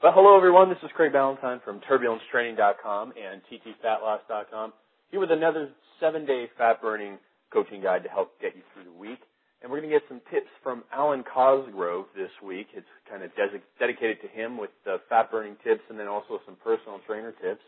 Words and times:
But 0.00 0.14
hello 0.14 0.36
everyone, 0.36 0.68
this 0.68 0.78
is 0.84 0.90
Craig 0.94 1.12
Ballantyne 1.12 1.58
from 1.64 1.80
TurbulenceTraining.com 1.80 3.14
and 3.18 3.42
TTFatLoss.com. 3.50 4.72
Here 5.10 5.18
with 5.18 5.32
another 5.32 5.70
seven-day 5.98 6.50
fat 6.56 6.80
burning 6.80 7.18
coaching 7.52 7.82
guide 7.82 8.04
to 8.04 8.08
help 8.08 8.40
get 8.40 8.54
you 8.54 8.62
through 8.72 8.84
the 8.84 8.96
week. 8.96 9.18
And 9.60 9.72
we're 9.72 9.80
going 9.80 9.90
to 9.90 9.96
get 9.96 10.06
some 10.06 10.20
tips 10.30 10.46
from 10.62 10.84
Alwyn 10.94 11.24
Cosgrove 11.24 12.06
this 12.14 12.30
week. 12.46 12.68
It's 12.74 12.86
kind 13.10 13.24
of 13.24 13.34
des- 13.34 13.58
dedicated 13.80 14.22
to 14.22 14.28
him 14.28 14.56
with 14.56 14.70
the 14.84 14.98
fat 15.08 15.32
burning 15.32 15.56
tips 15.64 15.82
and 15.90 15.98
then 15.98 16.06
also 16.06 16.38
some 16.46 16.54
personal 16.62 17.00
trainer 17.04 17.34
tips. 17.42 17.62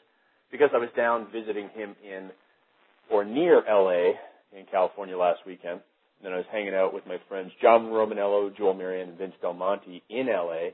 Because 0.53 0.71
I 0.73 0.79
was 0.79 0.91
down 0.97 1.27
visiting 1.33 1.69
him 1.71 1.97
in 1.99 2.31
or 3.11 3.25
near 3.25 3.61
LA 3.69 4.15
in 4.57 4.67
California 4.71 5.19
last 5.19 5.41
weekend. 5.45 5.81
And 5.83 6.23
then 6.23 6.33
I 6.33 6.37
was 6.37 6.47
hanging 6.53 6.75
out 6.77 6.95
with 6.95 7.09
my 7.09 7.17
friends 7.29 7.51
John 7.61 7.87
Romaniello, 7.87 8.57
Joel 8.57 8.75
Marion, 8.75 9.09
and 9.09 9.19
Vince 9.19 9.35
Del 9.43 9.55
Monte 9.55 10.05
in 10.09 10.29
LA. 10.29 10.71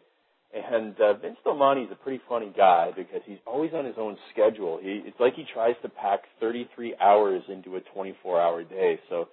And 0.54 0.98
uh, 1.00 1.14
Vince 1.14 1.36
Monte 1.44 1.82
is 1.82 1.92
a 1.92 1.96
pretty 1.96 2.22
funny 2.28 2.52
guy 2.56 2.90
because 2.96 3.20
he's 3.26 3.38
always 3.46 3.72
on 3.74 3.84
his 3.84 3.96
own 3.98 4.16
schedule. 4.32 4.78
He, 4.80 5.02
it's 5.04 5.18
like 5.20 5.34
he 5.34 5.44
tries 5.52 5.74
to 5.82 5.88
pack 5.88 6.20
33 6.40 6.96
hours 7.00 7.42
into 7.48 7.76
a 7.76 7.80
24-hour 7.96 8.64
day. 8.64 8.98
So 9.10 9.28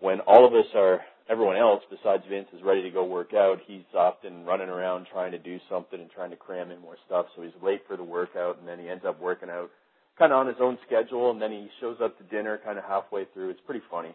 when 0.00 0.20
all 0.20 0.46
of 0.46 0.52
us 0.54 0.66
are, 0.74 1.00
everyone 1.28 1.56
else 1.56 1.82
besides 1.90 2.24
Vince 2.28 2.48
is 2.52 2.62
ready 2.62 2.82
to 2.82 2.90
go 2.90 3.04
work 3.04 3.34
out, 3.34 3.58
he's 3.66 3.84
often 3.94 4.44
running 4.44 4.68
around 4.68 5.06
trying 5.12 5.32
to 5.32 5.38
do 5.38 5.58
something 5.70 6.00
and 6.00 6.10
trying 6.10 6.30
to 6.30 6.36
cram 6.36 6.70
in 6.70 6.80
more 6.80 6.96
stuff. 7.06 7.26
So 7.36 7.42
he's 7.42 7.52
late 7.62 7.82
for 7.86 7.96
the 7.96 8.04
workout, 8.04 8.58
and 8.58 8.66
then 8.66 8.78
he 8.78 8.88
ends 8.88 9.04
up 9.06 9.20
working 9.20 9.50
out 9.50 9.70
kind 10.18 10.32
of 10.32 10.38
on 10.38 10.46
his 10.46 10.56
own 10.60 10.78
schedule, 10.86 11.30
and 11.30 11.40
then 11.40 11.50
he 11.50 11.68
shows 11.80 11.98
up 12.02 12.16
to 12.18 12.24
dinner 12.24 12.60
kind 12.64 12.78
of 12.78 12.84
halfway 12.84 13.26
through. 13.32 13.50
It's 13.50 13.60
pretty 13.66 13.82
funny. 13.90 14.14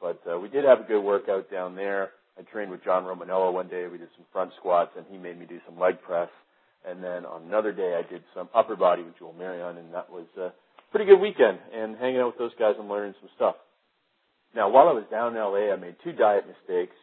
But 0.00 0.20
uh, 0.30 0.38
we 0.38 0.48
did 0.48 0.64
have 0.64 0.80
a 0.80 0.84
good 0.84 1.02
workout 1.02 1.50
down 1.50 1.76
there. 1.76 2.10
I 2.38 2.42
trained 2.42 2.70
with 2.70 2.84
John 2.84 3.04
Romaniello 3.04 3.52
one 3.52 3.68
day. 3.68 3.86
We 3.86 3.98
did 3.98 4.08
some 4.16 4.26
front 4.32 4.52
squats, 4.58 4.92
and 4.96 5.04
he 5.10 5.18
made 5.18 5.38
me 5.38 5.46
do 5.46 5.60
some 5.66 5.78
leg 5.78 6.00
press. 6.00 6.28
And 6.88 7.02
then 7.02 7.24
on 7.24 7.42
another 7.42 7.72
day, 7.72 7.94
I 7.94 8.10
did 8.10 8.22
some 8.34 8.48
upper 8.54 8.76
body 8.76 9.02
with 9.02 9.18
Joel 9.18 9.34
Marion, 9.34 9.78
and 9.78 9.94
that 9.94 10.10
was 10.10 10.26
a 10.38 10.52
pretty 10.90 11.06
good 11.06 11.20
weekend. 11.20 11.58
And 11.72 11.96
hanging 11.96 12.20
out 12.20 12.28
with 12.28 12.38
those 12.38 12.58
guys 12.58 12.74
and 12.78 12.88
learning 12.88 13.14
some 13.20 13.30
stuff. 13.36 13.56
Now, 14.54 14.68
while 14.68 14.88
I 14.88 14.92
was 14.92 15.04
down 15.10 15.36
in 15.36 15.38
LA, 15.38 15.72
I 15.72 15.76
made 15.76 15.96
two 16.02 16.12
diet 16.12 16.44
mistakes. 16.46 16.96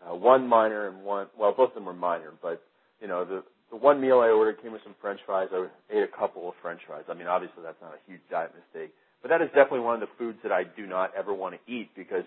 Uh, 0.00 0.14
one 0.14 0.46
minor 0.46 0.88
and 0.88 1.04
one, 1.04 1.26
well, 1.38 1.52
both 1.56 1.70
of 1.70 1.74
them 1.74 1.84
were 1.84 1.92
minor, 1.92 2.32
but 2.40 2.62
you 3.00 3.08
know, 3.08 3.24
the 3.24 3.42
the 3.70 3.76
one 3.76 4.00
meal 4.00 4.20
I 4.20 4.28
ordered 4.28 4.62
came 4.62 4.72
with 4.72 4.82
some 4.82 4.94
French 5.00 5.20
fries. 5.26 5.48
I 5.52 5.66
ate 5.90 6.02
a 6.02 6.16
couple 6.18 6.48
of 6.48 6.54
French 6.62 6.80
fries. 6.86 7.04
I 7.08 7.14
mean, 7.14 7.26
obviously 7.26 7.62
that's 7.62 7.80
not 7.82 7.92
a 7.92 8.10
huge 8.10 8.22
diet 8.30 8.52
mistake, 8.54 8.94
but 9.20 9.28
that 9.28 9.42
is 9.42 9.48
definitely 9.48 9.80
one 9.80 9.94
of 9.94 10.00
the 10.00 10.14
foods 10.16 10.38
that 10.42 10.52
I 10.52 10.64
do 10.64 10.86
not 10.86 11.12
ever 11.16 11.34
want 11.34 11.54
to 11.54 11.72
eat 11.72 11.90
because 11.94 12.24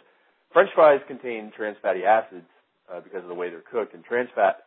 French 0.53 0.69
fries 0.75 0.99
contain 1.07 1.51
trans 1.55 1.77
fatty 1.81 2.03
acids 2.03 2.47
uh, 2.91 2.99
because 2.99 3.23
of 3.23 3.29
the 3.29 3.35
way 3.35 3.49
they're 3.49 3.63
cooked, 3.71 3.93
and 3.93 4.03
trans 4.03 4.29
fats 4.35 4.61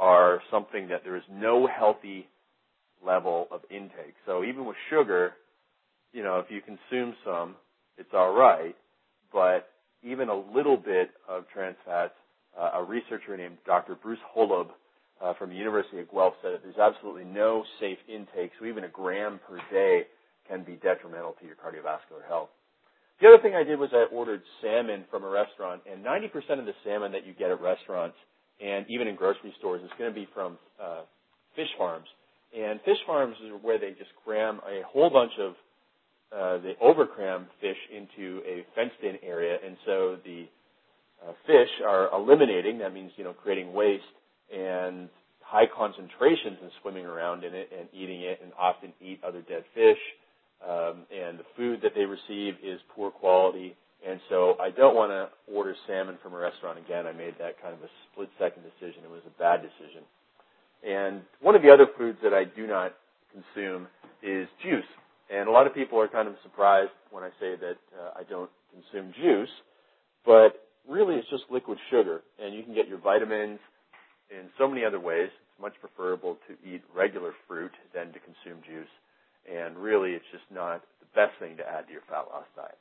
are 0.00 0.40
something 0.50 0.88
that 0.88 1.04
there 1.04 1.16
is 1.16 1.22
no 1.30 1.66
healthy 1.66 2.26
level 3.04 3.46
of 3.50 3.60
intake. 3.70 4.14
So 4.26 4.44
even 4.44 4.64
with 4.64 4.76
sugar, 4.90 5.34
you 6.12 6.22
know, 6.22 6.38
if 6.38 6.46
you 6.50 6.60
consume 6.60 7.14
some, 7.24 7.56
it's 7.98 8.10
all 8.12 8.34
right, 8.34 8.74
but 9.32 9.70
even 10.02 10.28
a 10.28 10.36
little 10.36 10.76
bit 10.76 11.10
of 11.28 11.44
trans 11.52 11.76
fats, 11.84 12.14
uh, 12.58 12.70
a 12.74 12.84
researcher 12.84 13.36
named 13.36 13.58
Dr. 13.64 13.94
Bruce 13.94 14.18
Holub 14.36 14.68
uh, 15.22 15.34
from 15.34 15.50
the 15.50 15.56
University 15.56 16.00
of 16.00 16.10
Guelph 16.10 16.34
said 16.42 16.54
that 16.54 16.62
there's 16.62 16.78
absolutely 16.78 17.24
no 17.24 17.64
safe 17.80 17.98
intake, 18.08 18.50
so 18.58 18.66
even 18.66 18.84
a 18.84 18.88
gram 18.88 19.38
per 19.48 19.58
day 19.70 20.06
can 20.48 20.64
be 20.64 20.72
detrimental 20.82 21.36
to 21.40 21.46
your 21.46 21.54
cardiovascular 21.54 22.26
health. 22.26 22.48
The 23.22 23.28
other 23.28 23.38
thing 23.38 23.54
I 23.54 23.62
did 23.62 23.78
was 23.78 23.90
I 23.92 24.12
ordered 24.12 24.42
salmon 24.60 25.04
from 25.08 25.22
a 25.22 25.28
restaurant, 25.28 25.82
and 25.86 26.04
90% 26.04 26.58
of 26.58 26.66
the 26.66 26.74
salmon 26.82 27.12
that 27.12 27.24
you 27.24 27.32
get 27.32 27.52
at 27.52 27.60
restaurants 27.60 28.16
and 28.60 28.84
even 28.88 29.06
in 29.06 29.14
grocery 29.14 29.54
stores 29.60 29.80
is 29.80 29.90
going 29.96 30.10
to 30.10 30.14
be 30.14 30.26
from 30.34 30.58
uh, 30.82 31.02
fish 31.54 31.68
farms. 31.78 32.06
And 32.56 32.80
fish 32.80 32.98
farms 33.06 33.36
is 33.44 33.52
where 33.62 33.78
they 33.78 33.90
just 33.90 34.10
cram 34.24 34.60
a 34.66 34.82
whole 34.84 35.08
bunch 35.08 35.32
of 35.38 35.54
uh, 36.36 36.62
they 36.62 36.74
overcram 36.82 37.46
fish 37.60 37.76
into 37.94 38.40
a 38.48 38.64
fenced-in 38.74 39.18
area, 39.22 39.58
and 39.64 39.76
so 39.84 40.16
the 40.24 40.46
uh, 41.22 41.32
fish 41.46 41.68
are 41.86 42.08
eliminating. 42.12 42.78
That 42.78 42.92
means 42.92 43.12
you 43.16 43.24
know 43.24 43.34
creating 43.34 43.72
waste 43.72 44.02
and 44.52 45.08
high 45.40 45.66
concentrations 45.66 46.56
and 46.60 46.70
swimming 46.80 47.04
around 47.04 47.44
in 47.44 47.54
it 47.54 47.70
and 47.78 47.86
eating 47.92 48.22
it, 48.22 48.40
and 48.42 48.50
often 48.58 48.92
eat 49.00 49.20
other 49.22 49.42
dead 49.42 49.64
fish 49.74 49.98
um, 50.62 51.06
and 51.10 51.38
the 51.38 51.44
food 51.56 51.80
that 51.82 51.92
they 51.94 52.04
receive 52.04 52.54
is 52.62 52.80
poor 52.94 53.10
quality. 53.10 53.74
And 54.06 54.20
so 54.28 54.56
I 54.60 54.70
don't 54.70 54.94
want 54.94 55.10
to 55.10 55.28
order 55.52 55.74
salmon 55.86 56.18
from 56.22 56.34
a 56.34 56.38
restaurant 56.38 56.78
again. 56.78 57.06
I 57.06 57.12
made 57.12 57.34
that 57.38 57.60
kind 57.60 57.74
of 57.74 57.82
a 57.82 57.90
split 58.10 58.30
second 58.38 58.62
decision. 58.62 59.02
It 59.04 59.10
was 59.10 59.22
a 59.26 59.38
bad 59.38 59.62
decision. 59.62 60.02
And 60.82 61.22
one 61.40 61.54
of 61.54 61.62
the 61.62 61.70
other 61.70 61.86
foods 61.96 62.18
that 62.22 62.34
I 62.34 62.44
do 62.44 62.66
not 62.66 62.94
consume 63.30 63.86
is 64.22 64.48
juice. 64.62 64.86
And 65.30 65.48
a 65.48 65.52
lot 65.52 65.66
of 65.66 65.74
people 65.74 65.98
are 66.00 66.08
kind 66.08 66.28
of 66.28 66.34
surprised 66.42 66.90
when 67.10 67.22
I 67.22 67.30
say 67.40 67.54
that 67.56 67.78
uh, 67.94 68.18
I 68.18 68.22
don't 68.28 68.50
consume 68.74 69.12
juice, 69.14 69.50
but 70.26 70.66
really 70.88 71.16
it's 71.16 71.30
just 71.30 71.44
liquid 71.50 71.78
sugar. 71.90 72.22
And 72.42 72.54
you 72.54 72.62
can 72.64 72.74
get 72.74 72.88
your 72.88 72.98
vitamins 72.98 73.60
in 74.30 74.48
so 74.58 74.68
many 74.68 74.84
other 74.84 74.98
ways. 74.98 75.30
It's 75.30 75.62
much 75.62 75.74
preferable 75.80 76.38
to 76.48 76.68
eat 76.68 76.82
regular 76.94 77.32
fruit 77.46 77.72
than 77.94 78.12
to 78.12 78.18
consume 78.18 78.62
juice 78.66 78.90
and 79.50 79.76
really 79.76 80.12
it's 80.12 80.28
just 80.32 80.44
not 80.52 80.82
the 81.00 81.06
best 81.14 81.38
thing 81.38 81.56
to 81.56 81.64
add 81.66 81.86
to 81.86 81.92
your 81.92 82.02
fat 82.08 82.26
loss 82.30 82.46
diet. 82.56 82.78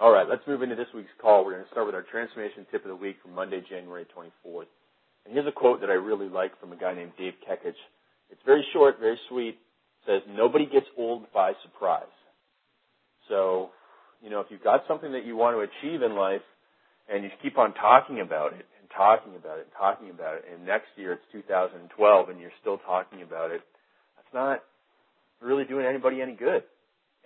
All 0.00 0.12
right, 0.12 0.28
let's 0.28 0.46
move 0.46 0.62
into 0.62 0.76
this 0.76 0.86
week's 0.94 1.10
call. 1.20 1.44
We're 1.44 1.54
going 1.54 1.64
to 1.64 1.70
start 1.70 1.86
with 1.86 1.94
our 1.94 2.06
transformation 2.06 2.66
tip 2.70 2.84
of 2.84 2.88
the 2.88 2.96
week 2.96 3.16
from 3.20 3.34
Monday, 3.34 3.62
January 3.68 4.06
24th. 4.14 4.70
And 5.24 5.34
here's 5.34 5.46
a 5.46 5.52
quote 5.52 5.80
that 5.80 5.90
I 5.90 5.94
really 5.94 6.28
like 6.28 6.58
from 6.60 6.72
a 6.72 6.76
guy 6.76 6.94
named 6.94 7.12
Dave 7.18 7.34
Kekich. 7.42 7.74
It's 8.30 8.40
very 8.46 8.64
short, 8.72 9.00
very 9.00 9.18
sweet. 9.28 9.58
It 9.58 10.06
says, 10.06 10.22
nobody 10.30 10.66
gets 10.66 10.86
old 10.96 11.30
by 11.32 11.52
surprise. 11.64 12.04
So, 13.28 13.70
you 14.22 14.30
know, 14.30 14.40
if 14.40 14.46
you've 14.50 14.62
got 14.62 14.84
something 14.86 15.12
that 15.12 15.26
you 15.26 15.36
want 15.36 15.56
to 15.56 15.66
achieve 15.66 16.02
in 16.02 16.14
life 16.14 16.46
and 17.12 17.24
you 17.24 17.30
keep 17.42 17.58
on 17.58 17.74
talking 17.74 18.20
about 18.20 18.52
it 18.52 18.66
and 18.78 18.88
talking 18.96 19.34
about 19.34 19.58
it 19.58 19.66
and 19.66 19.72
talking 19.76 20.10
about 20.10 20.36
it, 20.36 20.44
and 20.52 20.64
next 20.64 20.88
year 20.96 21.14
it's 21.14 21.22
2012 21.32 22.28
and 22.28 22.40
you're 22.40 22.54
still 22.60 22.78
talking 22.78 23.22
about 23.22 23.50
it, 23.50 23.62
that's 24.16 24.32
not 24.32 24.62
really 25.40 25.64
doing 25.64 25.86
anybody 25.86 26.20
any 26.22 26.34
good. 26.34 26.62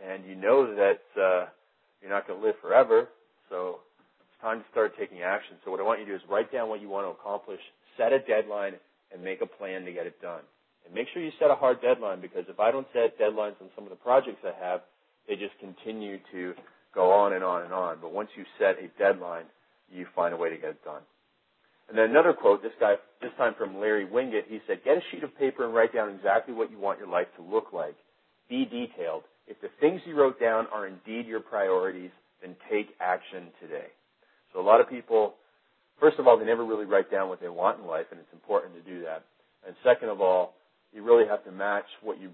And 0.02 0.24
you 0.24 0.34
know 0.34 0.74
that 0.74 1.02
uh, 1.20 1.46
you're 2.00 2.10
not 2.10 2.26
going 2.26 2.40
to 2.40 2.46
live 2.46 2.56
forever, 2.60 3.08
so 3.48 3.78
it's 4.20 4.40
time 4.40 4.60
to 4.60 4.64
start 4.70 4.94
taking 4.98 5.22
action. 5.22 5.56
So 5.64 5.70
what 5.70 5.80
I 5.80 5.84
want 5.84 6.00
you 6.00 6.06
to 6.06 6.12
do 6.12 6.16
is 6.16 6.22
write 6.28 6.52
down 6.52 6.68
what 6.68 6.80
you 6.80 6.88
want 6.88 7.06
to 7.06 7.10
accomplish, 7.10 7.60
set 7.96 8.12
a 8.12 8.18
deadline, 8.18 8.74
and 9.12 9.22
make 9.22 9.42
a 9.42 9.46
plan 9.46 9.84
to 9.84 9.92
get 9.92 10.06
it 10.06 10.20
done. 10.20 10.40
And 10.84 10.94
make 10.94 11.06
sure 11.12 11.22
you 11.22 11.30
set 11.38 11.50
a 11.50 11.54
hard 11.54 11.80
deadline 11.80 12.20
because 12.20 12.44
if 12.48 12.58
I 12.58 12.70
don't 12.70 12.86
set 12.92 13.18
deadlines 13.18 13.60
on 13.60 13.70
some 13.74 13.84
of 13.84 13.90
the 13.90 13.96
projects 13.96 14.42
I 14.44 14.52
have, 14.64 14.80
they 15.28 15.36
just 15.36 15.56
continue 15.60 16.18
to 16.32 16.54
go 16.94 17.12
on 17.12 17.32
and 17.34 17.44
on 17.44 17.62
and 17.62 17.72
on. 17.72 17.98
But 18.00 18.12
once 18.12 18.30
you 18.36 18.44
set 18.58 18.76
a 18.82 18.88
deadline, 18.98 19.44
you 19.92 20.06
find 20.16 20.34
a 20.34 20.36
way 20.36 20.50
to 20.50 20.56
get 20.56 20.70
it 20.70 20.84
done. 20.84 21.02
And 21.88 21.98
then 21.98 22.10
another 22.10 22.32
quote, 22.32 22.62
this 22.62 22.72
guy, 22.80 22.94
this 23.20 23.32
time 23.36 23.54
from 23.56 23.78
Larry 23.78 24.06
Winget, 24.06 24.48
he 24.48 24.60
said, 24.66 24.80
get 24.84 24.96
a 24.96 25.00
sheet 25.10 25.22
of 25.22 25.36
paper 25.38 25.64
and 25.64 25.74
write 25.74 25.94
down 25.94 26.08
exactly 26.10 26.54
what 26.54 26.70
you 26.70 26.78
want 26.78 26.98
your 26.98 27.08
life 27.08 27.26
to 27.36 27.42
look 27.42 27.72
like. 27.72 27.96
Be 28.52 28.66
detailed. 28.66 29.22
If 29.48 29.62
the 29.62 29.70
things 29.80 30.02
you 30.04 30.14
wrote 30.14 30.38
down 30.38 30.66
are 30.70 30.86
indeed 30.86 31.26
your 31.26 31.40
priorities, 31.40 32.10
then 32.42 32.54
take 32.70 32.88
action 33.00 33.44
today. 33.62 33.86
So 34.52 34.60
a 34.60 34.66
lot 34.70 34.78
of 34.78 34.90
people, 34.90 35.36
first 35.98 36.18
of 36.18 36.26
all, 36.26 36.38
they 36.38 36.44
never 36.44 36.62
really 36.62 36.84
write 36.84 37.10
down 37.10 37.30
what 37.30 37.40
they 37.40 37.48
want 37.48 37.80
in 37.80 37.86
life, 37.86 38.04
and 38.10 38.20
it's 38.20 38.32
important 38.34 38.74
to 38.74 38.82
do 38.82 39.02
that. 39.04 39.24
And 39.66 39.74
second 39.82 40.10
of 40.10 40.20
all, 40.20 40.52
you 40.92 41.02
really 41.02 41.26
have 41.26 41.42
to 41.44 41.50
match 41.50 41.86
what 42.02 42.20
you 42.20 42.28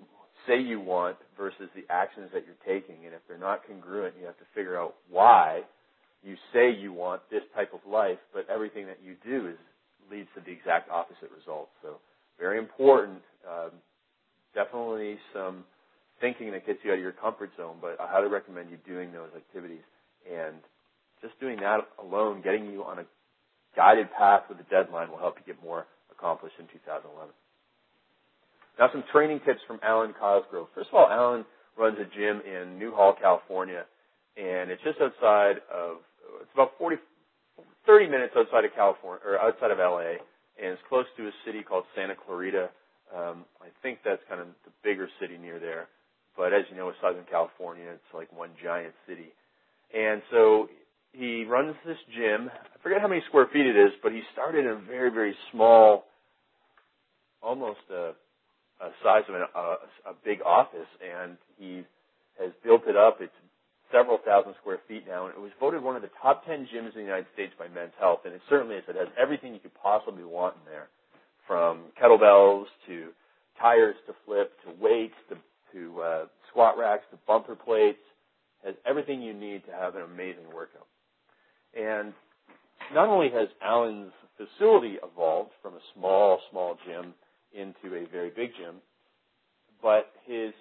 say 0.45 0.61
you 0.61 0.81
want 0.81 1.17
versus 1.37 1.71
the 1.77 1.85
actions 1.89 2.31
that 2.35 2.43
you're 2.47 2.67
taking. 2.67 3.05
And 3.05 3.15
if 3.15 3.21
they're 3.29 3.39
not 3.39 3.65
congruent, 3.65 4.15
you 4.19 4.27
have 4.27 4.39
to 4.39 4.49
figure 4.57 4.77
out 4.77 4.97
why 5.09 5.63
you 6.25 6.35
say 6.53 6.73
you 6.73 6.93
want 6.93 7.23
this 7.31 7.43
type 7.55 7.73
of 7.73 7.81
life, 7.89 8.19
but 8.35 8.45
everything 8.53 8.87
that 8.87 8.99
you 9.05 9.15
do 9.25 9.47
is 9.47 9.57
leads 10.11 10.29
to 10.35 10.41
the 10.45 10.51
exact 10.51 10.91
opposite 10.91 11.31
result. 11.39 11.69
So 11.81 12.01
very 12.41 12.59
important. 12.59 13.23
Um, 13.49 13.71
definitely 14.53 15.19
some 15.33 15.63
thinking 16.21 16.51
that 16.53 16.67
gets 16.67 16.81
you 16.85 16.93
out 16.93 16.99
of 16.99 17.01
your 17.01 17.13
comfort 17.13 17.51
zone, 17.57 17.77
but 17.81 18.01
I 18.01 18.07
highly 18.07 18.29
recommend 18.29 18.71
you 18.71 18.79
doing 18.87 19.13
those 19.13 19.31
activities. 19.37 19.85
And 20.27 20.57
just 21.23 21.39
doing 21.41 21.59
that 21.61 21.81
alone, 22.03 22.43
getting 22.43 22.67
you 22.71 22.85
on 22.85 23.01
a 23.01 23.05
guided 23.77 24.09
path 24.17 24.43
with 24.49 24.59
a 24.61 24.69
deadline 24.71 25.11
will 25.11 25.19
help 25.19 25.37
you 25.39 25.53
get 25.53 25.63
more 25.63 25.87
accomplished 26.11 26.57
in 26.59 26.67
2011. 26.67 27.33
Now 28.79 28.89
some 28.93 29.05
training 29.11 29.41
tips 29.45 29.61
from 29.67 29.81
Alwyn 29.83 30.15
Cosgrove. 30.19 30.69
First 30.75 30.91
of 30.91 30.95
all, 30.95 31.09
Alwyn 31.11 31.45
runs 31.77 31.99
a 31.99 32.07
gym 32.17 32.43
in 32.47 32.79
Newhall, 32.79 33.15
California, 33.21 33.85
and 34.37 34.71
it's 34.71 34.83
just 34.83 35.01
outside 35.01 35.63
of 35.73 35.99
it's 36.43 36.51
about 36.55 36.73
40, 36.79 36.97
30 37.87 38.07
minutes 38.09 38.35
outside 38.37 38.65
of 38.65 38.71
California 38.75 39.23
or 39.27 39.39
outside 39.41 39.71
of 39.71 39.79
LA, 39.79 40.23
and 40.59 40.75
it's 40.75 40.83
close 40.89 41.07
to 41.17 41.27
a 41.27 41.33
city 41.45 41.63
called 41.63 41.85
Santa 41.97 42.15
Clarita. 42.15 42.71
Um, 43.15 43.45
I 43.63 43.73
think 43.83 44.01
that's 44.05 44.23
kind 44.29 44.41
of 44.41 44.49
the 44.65 44.71
bigger 44.85 45.09
city 45.21 45.39
near 45.39 45.59
there. 45.59 45.89
But 46.39 46.55
as 46.55 46.63
you 46.71 46.77
know, 46.77 46.87
with 46.87 46.95
Southern 47.03 47.25
California, 47.29 47.91
it's 47.91 48.15
like 48.15 48.33
one 48.33 48.51
giant 48.63 48.95
city. 49.09 49.35
And 49.93 50.23
so 50.31 50.69
he 51.13 51.45
runs 51.45 51.75
this 51.85 51.99
gym. 52.17 52.49
I 52.49 52.83
forget 52.83 53.01
how 53.03 53.09
many 53.09 53.23
square 53.29 53.49
feet 53.53 53.67
it 53.67 53.77
is, 53.77 53.91
but 54.03 54.13
he 54.13 54.23
started 54.33 54.65
in 54.65 54.71
a 54.71 54.77
very, 54.77 55.11
very 55.11 55.35
small, 55.51 56.05
almost 57.43 57.81
a 57.93 58.13
a 58.81 58.91
size 59.03 59.23
of 59.29 59.35
an, 59.35 59.43
uh, 59.55 59.77
a 60.07 60.15
big 60.25 60.41
office, 60.43 60.87
and 61.03 61.37
he 61.59 61.83
has 62.39 62.53
built 62.65 62.83
it 62.87 62.97
up. 62.97 63.19
It's 63.21 63.35
several 63.91 64.19
thousand 64.25 64.55
square 64.61 64.79
feet 64.87 65.05
now, 65.07 65.27
and 65.27 65.35
it 65.35 65.41
was 65.41 65.51
voted 65.59 65.83
one 65.83 65.97
of 65.97 66.03
the 66.03 66.11
top 66.23 66.47
10 66.47 66.69
gyms 66.73 66.95
in 66.95 67.03
the 67.03 67.11
United 67.11 67.27
States 67.35 67.53
by 67.59 67.67
Men's 67.69 67.97
Health, 67.99 68.21
and 68.25 68.35
it 68.35 68.41
certainly 68.49 68.77
is. 68.77 68.85
It 68.89 68.97
has 68.97 69.09
everything 69.21 69.55
you 69.55 69.61
could 69.61 69.75
possibly 69.75 70.25
want 70.25 70.55
in 70.63 70.71
there, 70.71 70.89
from 71.47 71.91
kettlebells 72.01 72.67
to 72.87 73.11
tires 73.61 73.97
to 74.07 74.15
flip 74.25 74.53
to 74.65 74.71
weights 74.79 75.19
to, 75.31 75.37
to 75.73 76.01
uh, 76.01 76.25
squat 76.51 76.79
racks 76.79 77.05
to 77.11 77.19
bumper 77.27 77.55
plates. 77.55 77.99
Has 78.65 78.75
everything 78.85 79.23
you 79.23 79.35
need 79.35 79.65
to 79.67 79.73
have 79.73 79.95
an 79.95 80.03
amazing 80.03 80.53
workout. 80.53 80.87
And 81.79 82.13
not 82.93 83.09
only 83.09 83.31
has 83.31 83.49
Alwyn's 83.63 84.13
facility 84.37 84.97
evolved 85.03 85.51
from 85.63 85.75
a 85.75 85.81
small, 85.95 86.41
small 86.51 86.77
gym 86.87 87.15
into 87.53 87.95
a 87.95 88.07
very 88.11 88.31
big 88.31 88.51
gym, 88.59 88.77
but 89.81 90.11
his 90.27 90.53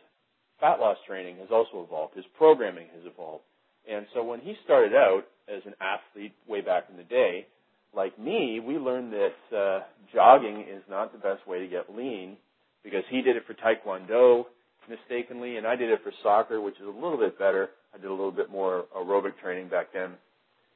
fat 0.59 0.80
loss 0.80 0.98
training 1.07 1.38
has 1.38 1.48
also 1.51 1.83
evolved. 1.83 2.15
His 2.15 2.25
programming 2.38 2.88
has 2.95 3.06
evolved. 3.06 3.44
And 3.89 4.06
so 4.13 4.24
when 4.24 4.39
he 4.39 4.56
started 4.63 4.94
out 4.94 5.24
as 5.48 5.62
an 5.65 5.74
athlete 5.80 6.33
way 6.48 6.62
back 6.62 6.86
in 6.89 6.98
the 6.98 7.03
day, 7.03 7.48
like 7.95 8.18
me, 8.19 8.60
we 8.60 8.77
learned 8.77 9.13
that 9.13 9.57
uh, 9.57 9.80
jogging 10.13 10.62
is 10.62 10.83
not 10.89 11.13
the 11.13 11.19
best 11.19 11.48
way 11.48 11.60
to 11.60 11.68
get 11.68 11.95
lean 11.95 12.38
because 12.83 13.03
he 13.10 13.21
did 13.21 13.36
it 13.36 13.44
for 13.48 13.53
Taekwondo 13.53 14.45
mistakenly, 14.89 15.57
and 15.57 15.68
I 15.68 15.75
did 15.75 15.89
it 15.89 16.00
for 16.04 16.12
soccer, 16.24 16.62
which 16.62 16.75
is 16.75 16.88
a 16.88 16.89
little 16.89 17.18
bit 17.18 17.38
better. 17.38 17.69
I 17.94 17.98
did 17.98 18.07
a 18.07 18.13
little 18.13 18.31
bit 18.31 18.50
more 18.50 18.86
aerobic 18.95 19.38
training 19.42 19.69
back 19.69 19.88
then 19.94 20.12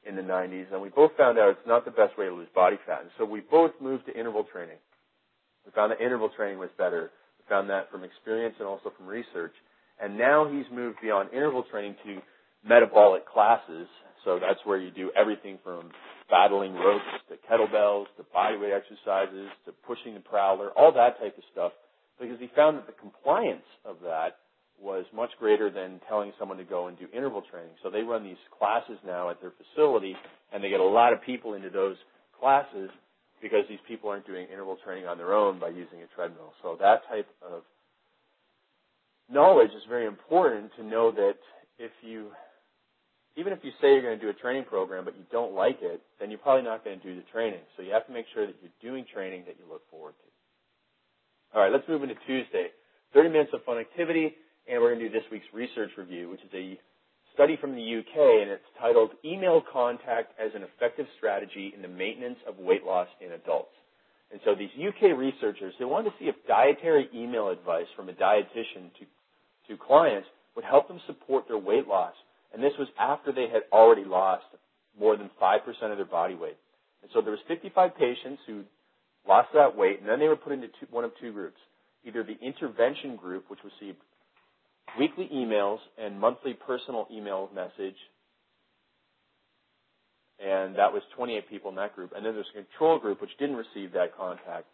in 0.08 0.16
the 0.16 0.22
90s, 0.22 0.72
and 0.72 0.81
we 0.81 0.90
both 0.90 1.12
found 1.18 1.38
out 1.38 1.50
it's 1.50 1.68
not 1.68 1.86
the 1.86 1.92
best 1.92 2.18
way 2.18 2.25
to 2.25 2.34
lose 2.34 2.48
body 2.56 2.78
fat. 2.86 3.02
And 3.02 3.12
so 3.18 3.25
we 3.25 3.42
both 3.42 3.72
moved 3.80 4.06
to 4.08 4.18
interval 4.18 4.46
training. 4.52 4.78
We 5.66 5.72
found 5.74 5.92
that 5.92 6.02
interval 6.02 6.30
training 6.36 6.58
was 6.58 6.69
better. 6.78 7.12
We 7.38 7.46
found 7.48 7.69
that 7.69 7.92
from 7.92 8.04
experience 8.04 8.56
and 8.60 8.68
also 8.68 8.92
from 8.98 9.08
research. 9.08 9.54
And 10.02 10.18
now 10.18 10.50
he's 10.52 10.66
moved 10.74 10.98
beyond 11.02 11.30
interval 11.31 11.63
training 11.69 11.96
to 12.06 12.19
metabolic 12.68 13.28
classes. 13.28 13.88
So 14.25 14.40
that's 14.40 14.60
where 14.66 14.78
you 14.78 14.90
do 14.90 15.12
everything 15.16 15.60
from 15.63 15.92
battling 16.30 16.74
ropes 16.74 17.06
to 17.30 17.36
kettlebells 17.46 18.06
to 18.18 18.24
bodyweight 18.36 18.75
exercises 18.75 19.50
to 19.66 19.72
pushing 19.86 20.16
the 20.16 20.19
prowler, 20.19 20.69
all 20.72 20.92
that 20.94 21.19
type 21.19 21.38
of 21.38 21.44
stuff, 21.52 21.74
because 22.22 22.40
he 22.40 22.50
found 22.56 22.78
that 22.78 22.86
the 22.88 22.94
compliance 22.94 23.66
of 23.84 23.98
that 24.04 24.38
was 24.80 25.06
much 25.14 25.30
greater 25.40 25.70
than 25.70 26.00
telling 26.08 26.32
someone 26.40 26.58
to 26.58 26.64
go 26.64 26.88
and 26.88 26.98
do 26.98 27.08
interval 27.14 27.44
training. 27.52 27.74
So 27.84 27.90
they 27.90 28.02
run 28.02 28.24
these 28.24 28.42
classes 28.58 28.98
now 29.06 29.30
at 29.30 29.42
their 29.42 29.52
facility, 29.52 30.16
and 30.54 30.64
they 30.64 30.70
get 30.70 30.80
a 30.80 30.84
lot 30.84 31.14
of 31.14 31.22
people 31.22 31.54
into 31.54 31.70
those 31.70 31.98
classes 32.40 32.90
because 33.42 33.66
these 33.70 33.80
people 33.88 34.10
aren't 34.10 34.26
doing 34.26 34.48
interval 34.52 34.78
training 34.84 35.08
on 35.08 35.18
their 35.18 35.34
own 35.34 35.60
by 35.60 35.70
using 35.70 36.02
a 36.02 36.16
treadmill. 36.16 36.54
So 36.62 36.78
that 36.80 37.02
type 37.10 37.28
of 37.42 37.64
knowledge 39.30 39.72
is 39.72 39.84
very 39.90 40.06
important 40.06 40.72
to 40.78 40.84
know 40.84 41.12
that 41.12 41.38
if 41.80 41.92
you, 42.02 42.30
even 43.36 43.54
if 43.54 43.60
you 43.64 43.72
say 43.82 43.94
you're 43.94 44.02
going 44.02 44.20
to 44.20 44.24
do 44.24 44.30
a 44.30 44.42
training 44.42 44.66
program 44.66 45.06
but 45.06 45.18
you 45.18 45.24
don't 45.32 45.54
like 45.54 45.80
it, 45.82 46.02
then 46.20 46.30
you're 46.30 46.40
probably 46.40 46.64
not 46.64 46.84
going 46.84 47.00
to 47.00 47.04
do 47.04 47.16
the 47.16 47.26
training. 47.32 47.62
So 47.78 47.84
you 47.84 47.92
have 47.94 48.06
to 48.08 48.14
make 48.14 48.26
sure 48.34 48.46
that 48.46 48.56
you're 48.62 48.92
doing 48.92 49.06
training 49.12 49.44
that 49.48 49.56
you 49.58 49.66
look 49.72 49.82
forward 49.90 50.14
to. 50.14 50.31
All 51.53 51.62
right, 51.62 51.71
let's 51.71 51.88
move 51.88 52.03
into 52.03 52.15
Tuesday. 52.25 52.68
30 53.13 53.30
minutes 53.30 53.51
of 53.53 53.63
fun 53.65 53.77
activity 53.77 54.36
and 54.68 54.81
we're 54.81 54.94
going 54.94 55.00
to 55.00 55.09
do 55.09 55.13
this 55.13 55.27
week's 55.31 55.51
research 55.53 55.92
review, 55.98 56.30
which 56.30 56.42
is 56.42 56.53
a 56.53 56.80
study 57.33 57.57
from 57.59 57.75
the 57.75 57.81
UK, 57.81 58.42
and 58.42 58.51
it's 58.51 58.63
titled 58.80 59.12
Email 59.25 59.62
Contact 59.71 60.33
as 60.39 60.51
an 60.56 60.63
Effective 60.63 61.06
Strategy 61.18 61.74
in 61.75 61.81
the 61.81 61.88
Maintenance 61.88 62.38
of 62.48 62.57
Weight 62.57 62.83
Loss 62.83 63.07
in 63.19 63.31
Adults. 63.33 63.74
And 64.31 64.39
so 64.45 64.56
these 64.56 64.69
UK 64.80 65.18
researchers, 65.18 65.74
they 65.77 65.86
wanted 65.86 66.12
to 66.12 66.15
see 66.19 66.25
if 66.25 66.36
dietary 66.48 67.09
email 67.13 67.50
advice 67.50 67.88
from 67.95 68.07
a 68.09 68.13
dietitian 68.13 68.94
to, 69.00 69.06
to 69.68 69.77
clients 69.77 70.27
would 70.56 70.63
help 70.63 70.88
them 70.88 71.01
support 71.06 71.48
their 71.48 71.57
weight 71.57 71.88
loss. 71.88 72.13
And 72.53 72.63
this 72.63 72.74
was 72.80 72.88
after 73.00 73.31
they 73.31 73.48
had 73.51 73.63
already 73.71 74.06
lost 74.06 74.45
more 74.98 75.18
than 75.18 75.30
5% 75.42 75.59
of 75.92 75.98
their 75.98 76.06
body 76.06 76.36
weight. 76.36 76.57
And 77.01 77.12
so 77.13 77.21
there 77.21 77.31
was 77.31 77.39
55 77.48 77.98
patients 77.98 78.42
who 78.48 78.63
lost 79.28 79.50
that 79.54 79.76
weight, 79.76 80.00
and 80.00 80.10
then 80.10 80.20
they 80.20 80.28
were 80.28 80.36
put 80.36 80.54
into 80.54 80.68
two, 80.68 80.88
one 80.90 81.04
of 81.04 81.12
two 81.20 81.32
groups. 81.32 81.58
Either 82.06 82.24
the 82.24 82.38
intervention 82.46 83.16
group, 83.16 83.46
which 83.50 83.60
received 83.64 83.98
weekly 85.00 85.30
emails 85.34 85.78
and 85.98 86.20
monthly 86.20 86.54
personal 86.54 87.08
email 87.12 87.50
message. 87.54 87.96
And 90.44 90.76
that 90.76 90.92
was 90.92 91.04
28 91.16 91.50
people 91.50 91.70
in 91.70 91.76
that 91.76 91.96
group. 91.96 92.14
And 92.16 92.26
then 92.26 92.34
there's 92.34 92.48
a 92.56 92.64
control 92.64 92.98
group 93.00 93.22
which 93.22 93.38
didn't 93.40 93.58
receive 93.58 93.94
that 93.94 94.18
contact. 94.18 94.66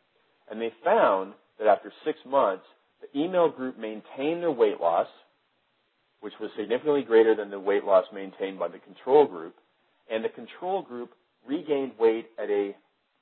And 0.49 0.61
they 0.61 0.71
found 0.83 1.33
that 1.59 1.67
after 1.67 1.91
six 2.05 2.17
months, 2.25 2.63
the 3.01 3.19
email 3.19 3.49
group 3.49 3.77
maintained 3.77 4.41
their 4.41 4.51
weight 4.51 4.79
loss, 4.79 5.07
which 6.21 6.33
was 6.39 6.49
significantly 6.57 7.03
greater 7.03 7.35
than 7.35 7.49
the 7.49 7.59
weight 7.59 7.83
loss 7.83 8.05
maintained 8.13 8.57
by 8.57 8.69
the 8.69 8.79
control 8.79 9.27
group. 9.27 9.55
And 10.09 10.23
the 10.23 10.29
control 10.29 10.81
group 10.81 11.11
regained 11.45 11.91
weight 11.99 12.27
at 12.41 12.49
a 12.49 12.75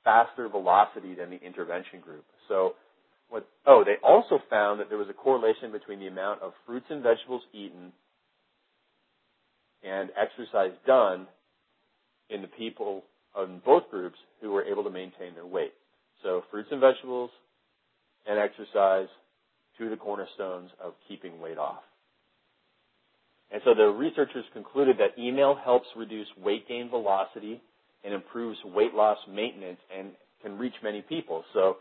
faster 0.06 0.48
velocity 0.48 1.14
than 1.14 1.30
the 1.30 1.42
intervention 1.44 2.00
group. 2.00 2.24
So 2.48 2.74
what, 3.28 3.46
oh, 3.66 3.82
they 3.84 3.96
also 4.06 4.38
found 4.48 4.78
that 4.78 4.88
there 4.88 4.98
was 4.98 5.08
a 5.10 5.12
correlation 5.12 5.72
between 5.72 5.98
the 5.98 6.06
amount 6.06 6.42
of 6.42 6.52
fruits 6.64 6.86
and 6.88 7.02
vegetables 7.02 7.42
eaten 7.52 7.92
and 9.82 10.10
exercise 10.16 10.70
done 10.86 11.26
in 12.30 12.40
the 12.40 12.48
people 12.48 13.02
in 13.42 13.60
both 13.64 13.90
groups 13.90 14.16
who 14.40 14.52
were 14.52 14.62
able 14.62 14.84
to 14.84 14.90
maintain 14.90 15.34
their 15.34 15.44
weight. 15.44 15.74
So 16.22 16.44
fruits 16.52 16.68
and 16.70 16.80
vegetables 16.80 17.30
and 18.28 18.38
exercise, 18.38 19.08
two 19.76 19.84
of 19.84 19.90
the 19.90 19.96
cornerstones 19.96 20.70
of 20.82 20.94
keeping 21.08 21.40
weight 21.40 21.58
off. 21.58 21.82
And 23.50 23.60
so 23.64 23.74
the 23.74 23.88
researchers 23.88 24.44
concluded 24.52 24.98
that 24.98 25.20
email 25.20 25.56
helps 25.62 25.86
reduce 25.96 26.26
weight 26.40 26.66
gain 26.68 26.90
velocity 26.90 27.60
and 28.06 28.14
improves 28.14 28.58
weight 28.64 28.94
loss 28.94 29.18
maintenance 29.28 29.80
and 29.96 30.12
can 30.42 30.58
reach 30.58 30.74
many 30.82 31.02
people. 31.02 31.44
So 31.52 31.78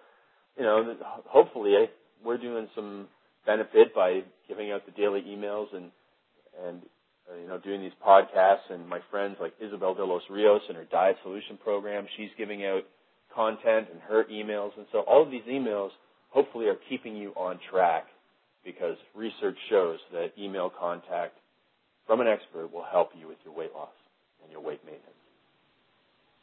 you 0.58 0.64
know, 0.64 0.96
hopefully 1.28 1.76
we're 2.24 2.38
doing 2.38 2.68
some 2.76 3.08
benefit 3.46 3.94
by 3.96 4.22
giving 4.48 4.72
out 4.72 4.86
the 4.86 4.92
daily 4.94 5.22
emails 5.22 5.68
and 5.76 5.92
and 6.68 6.82
uh, 7.32 7.38
you 7.40 7.48
know 7.48 7.58
doing 7.60 7.82
these 7.82 7.94
podcasts 8.06 8.70
and 8.70 8.88
my 8.88 9.00
friends 9.12 9.38
like 9.42 9.54
Isabel 9.62 9.94
de 9.94 10.04
los 10.04 10.24
Rios 10.30 10.62
and 10.68 10.78
her 10.78 10.86
Diet 10.86 11.18
Solution 11.24 11.58
program, 11.64 12.08
she's 12.18 12.30
giving 12.38 12.66
out 12.66 12.84
content 13.34 13.88
and 13.92 14.02
her 14.08 14.26
emails, 14.32 14.72
and 14.78 14.86
so 14.92 15.00
all 15.02 15.24
of 15.24 15.32
these 15.32 15.44
emails 15.50 15.90
hopefully 16.30 16.68
are 16.68 16.78
keeping 16.90 17.16
you 17.16 17.32
on 17.36 17.60
track 17.72 18.06
because 18.64 18.98
research 19.16 19.58
shows 19.70 20.00
that 20.12 20.32
email 20.40 20.72
contact 20.80 21.38
from 22.08 22.22
an 22.22 22.28
expert 22.28 22.72
will 22.74 22.86
help 22.92 23.10
you 23.20 23.28
with 23.28 23.38
your 23.46 23.54
weight 23.56 23.74
loss 23.76 23.90
and 24.44 24.52
your 24.52 24.62
weight 24.62 24.84
maintenance. 24.86 25.25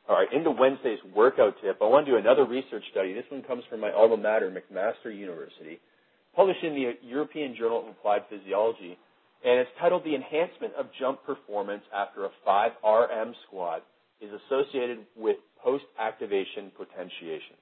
All 0.09 0.17
right, 0.17 0.33
into 0.33 0.51
Wednesday's 0.51 0.99
workout 1.15 1.55
tip, 1.63 1.79
I 1.81 1.87
want 1.87 2.07
to 2.07 2.13
do 2.13 2.19
another 2.19 2.45
research 2.45 2.83
study. 2.91 3.15
This 3.15 3.25
one 3.31 3.43
comes 3.43 3.63
from 3.71 3.81
my 3.81 3.93
alma 3.93 4.17
mater, 4.17 4.51
McMaster 4.51 5.17
University, 5.17 5.79
published 6.35 6.65
in 6.65 6.75
the 6.75 6.95
European 7.07 7.55
Journal 7.55 7.83
of 7.83 7.89
Applied 7.89 8.23
Physiology, 8.29 8.99
and 9.45 9.61
it's 9.61 9.71
titled 9.81 10.03
The 10.05 10.17
Enhancement 10.17 10.75
of 10.75 10.87
Jump 10.99 11.25
Performance 11.25 11.85
After 11.95 12.25
a 12.25 12.31
5RM 12.47 13.33
Squat 13.47 13.85
is 14.21 14.31
Associated 14.47 15.07
with 15.17 15.37
Post-Activation 15.63 16.73
Potentiation. 16.77 17.55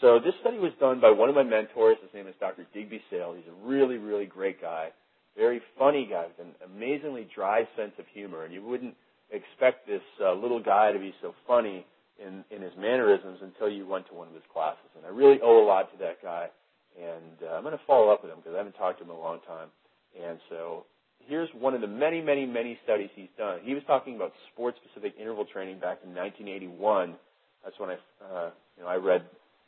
So 0.00 0.18
this 0.18 0.34
study 0.40 0.58
was 0.58 0.72
done 0.80 1.00
by 1.00 1.10
one 1.10 1.28
of 1.28 1.34
my 1.34 1.44
mentors. 1.44 1.98
His 2.02 2.12
name 2.14 2.26
is 2.26 2.34
Dr. 2.40 2.66
Digby 2.72 3.02
Sale. 3.10 3.34
He's 3.36 3.46
a 3.46 3.66
really, 3.66 3.98
really 3.98 4.26
great 4.26 4.60
guy, 4.60 4.88
very 5.36 5.60
funny 5.78 6.08
guy 6.10 6.26
with 6.26 6.46
an 6.46 6.54
amazingly 6.64 7.28
dry 7.34 7.68
sense 7.76 7.92
of 7.98 8.06
humor, 8.12 8.44
and 8.44 8.54
you 8.54 8.64
wouldn't 8.64 8.94
expect 9.30 9.86
this 9.86 10.02
uh, 10.22 10.34
little 10.34 10.62
guy 10.62 10.92
to 10.92 10.98
be 10.98 11.14
so 11.22 11.34
funny 11.46 11.86
in, 12.18 12.44
in 12.54 12.62
his 12.62 12.72
mannerisms 12.78 13.38
until 13.42 13.68
you 13.68 13.86
went 13.86 14.06
to 14.08 14.14
one 14.14 14.28
of 14.28 14.34
his 14.34 14.42
classes. 14.52 14.90
And 14.96 15.04
I 15.04 15.08
really 15.08 15.38
owe 15.42 15.64
a 15.64 15.66
lot 15.66 15.90
to 15.92 15.98
that 15.98 16.22
guy. 16.22 16.48
And 16.94 17.42
uh, 17.42 17.54
I'm 17.54 17.62
going 17.62 17.76
to 17.76 17.84
follow 17.86 18.10
up 18.10 18.22
with 18.22 18.30
him 18.32 18.38
because 18.38 18.54
I 18.54 18.58
haven't 18.58 18.78
talked 18.78 18.98
to 18.98 19.04
him 19.04 19.10
in 19.10 19.16
a 19.16 19.20
long 19.20 19.40
time. 19.46 19.68
And 20.14 20.38
so 20.48 20.84
here's 21.26 21.48
one 21.58 21.74
of 21.74 21.80
the 21.80 21.88
many, 21.88 22.20
many, 22.20 22.46
many 22.46 22.78
studies 22.84 23.10
he's 23.14 23.32
done. 23.36 23.58
He 23.62 23.74
was 23.74 23.82
talking 23.86 24.14
about 24.14 24.32
sport-specific 24.52 25.14
interval 25.18 25.44
training 25.44 25.80
back 25.80 25.98
in 26.04 26.14
1981. 26.14 27.14
That's 27.64 27.78
when 27.80 27.90
I, 27.90 27.94
uh, 28.22 28.50
you 28.76 28.84
know, 28.84 28.88
I 28.88 28.96
read 28.96 29.22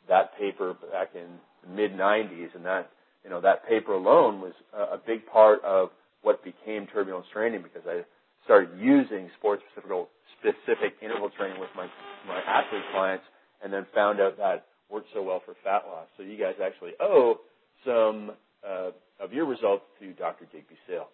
that 0.07 0.37
paper 0.37 0.75
back 0.91 1.09
in 1.15 1.27
the 1.63 1.75
mid 1.75 1.91
90s, 1.91 2.55
and 2.55 2.63
that, 2.63 2.91
you 3.23 3.29
know, 3.29 3.41
that 3.41 3.67
paper 3.67 3.93
alone 3.93 4.39
was 4.39 4.53
a, 4.73 4.95
a 4.95 5.01
big 5.05 5.25
part 5.25 5.61
of 5.65 5.89
what 6.21 6.43
became 6.43 6.87
turbulence 6.87 7.27
training 7.33 7.61
because 7.61 7.83
I 7.87 8.03
started 8.47 8.69
using 8.79 9.29
sports 9.37 9.61
specific, 9.75 10.07
specific 10.39 10.93
interval 11.03 11.29
training 11.37 11.59
with 11.59 11.69
my, 11.75 11.87
my 12.25 12.39
athlete 12.47 12.87
clients 12.93 13.25
and 13.61 13.71
then 13.73 13.85
found 13.93 14.21
out 14.21 14.37
that 14.37 14.65
worked 14.89 15.07
so 15.13 15.21
well 15.21 15.41
for 15.45 15.53
fat 15.63 15.83
loss. 15.85 16.07
So 16.15 16.23
you 16.23 16.37
guys 16.39 16.55
actually 16.63 16.91
owe 17.01 17.41
some 17.85 18.31
uh, 18.65 18.91
of 19.19 19.33
your 19.33 19.45
results 19.45 19.83
to 19.99 20.13
Dr. 20.13 20.45
Digby 20.45 20.77
Sale. 20.87 21.09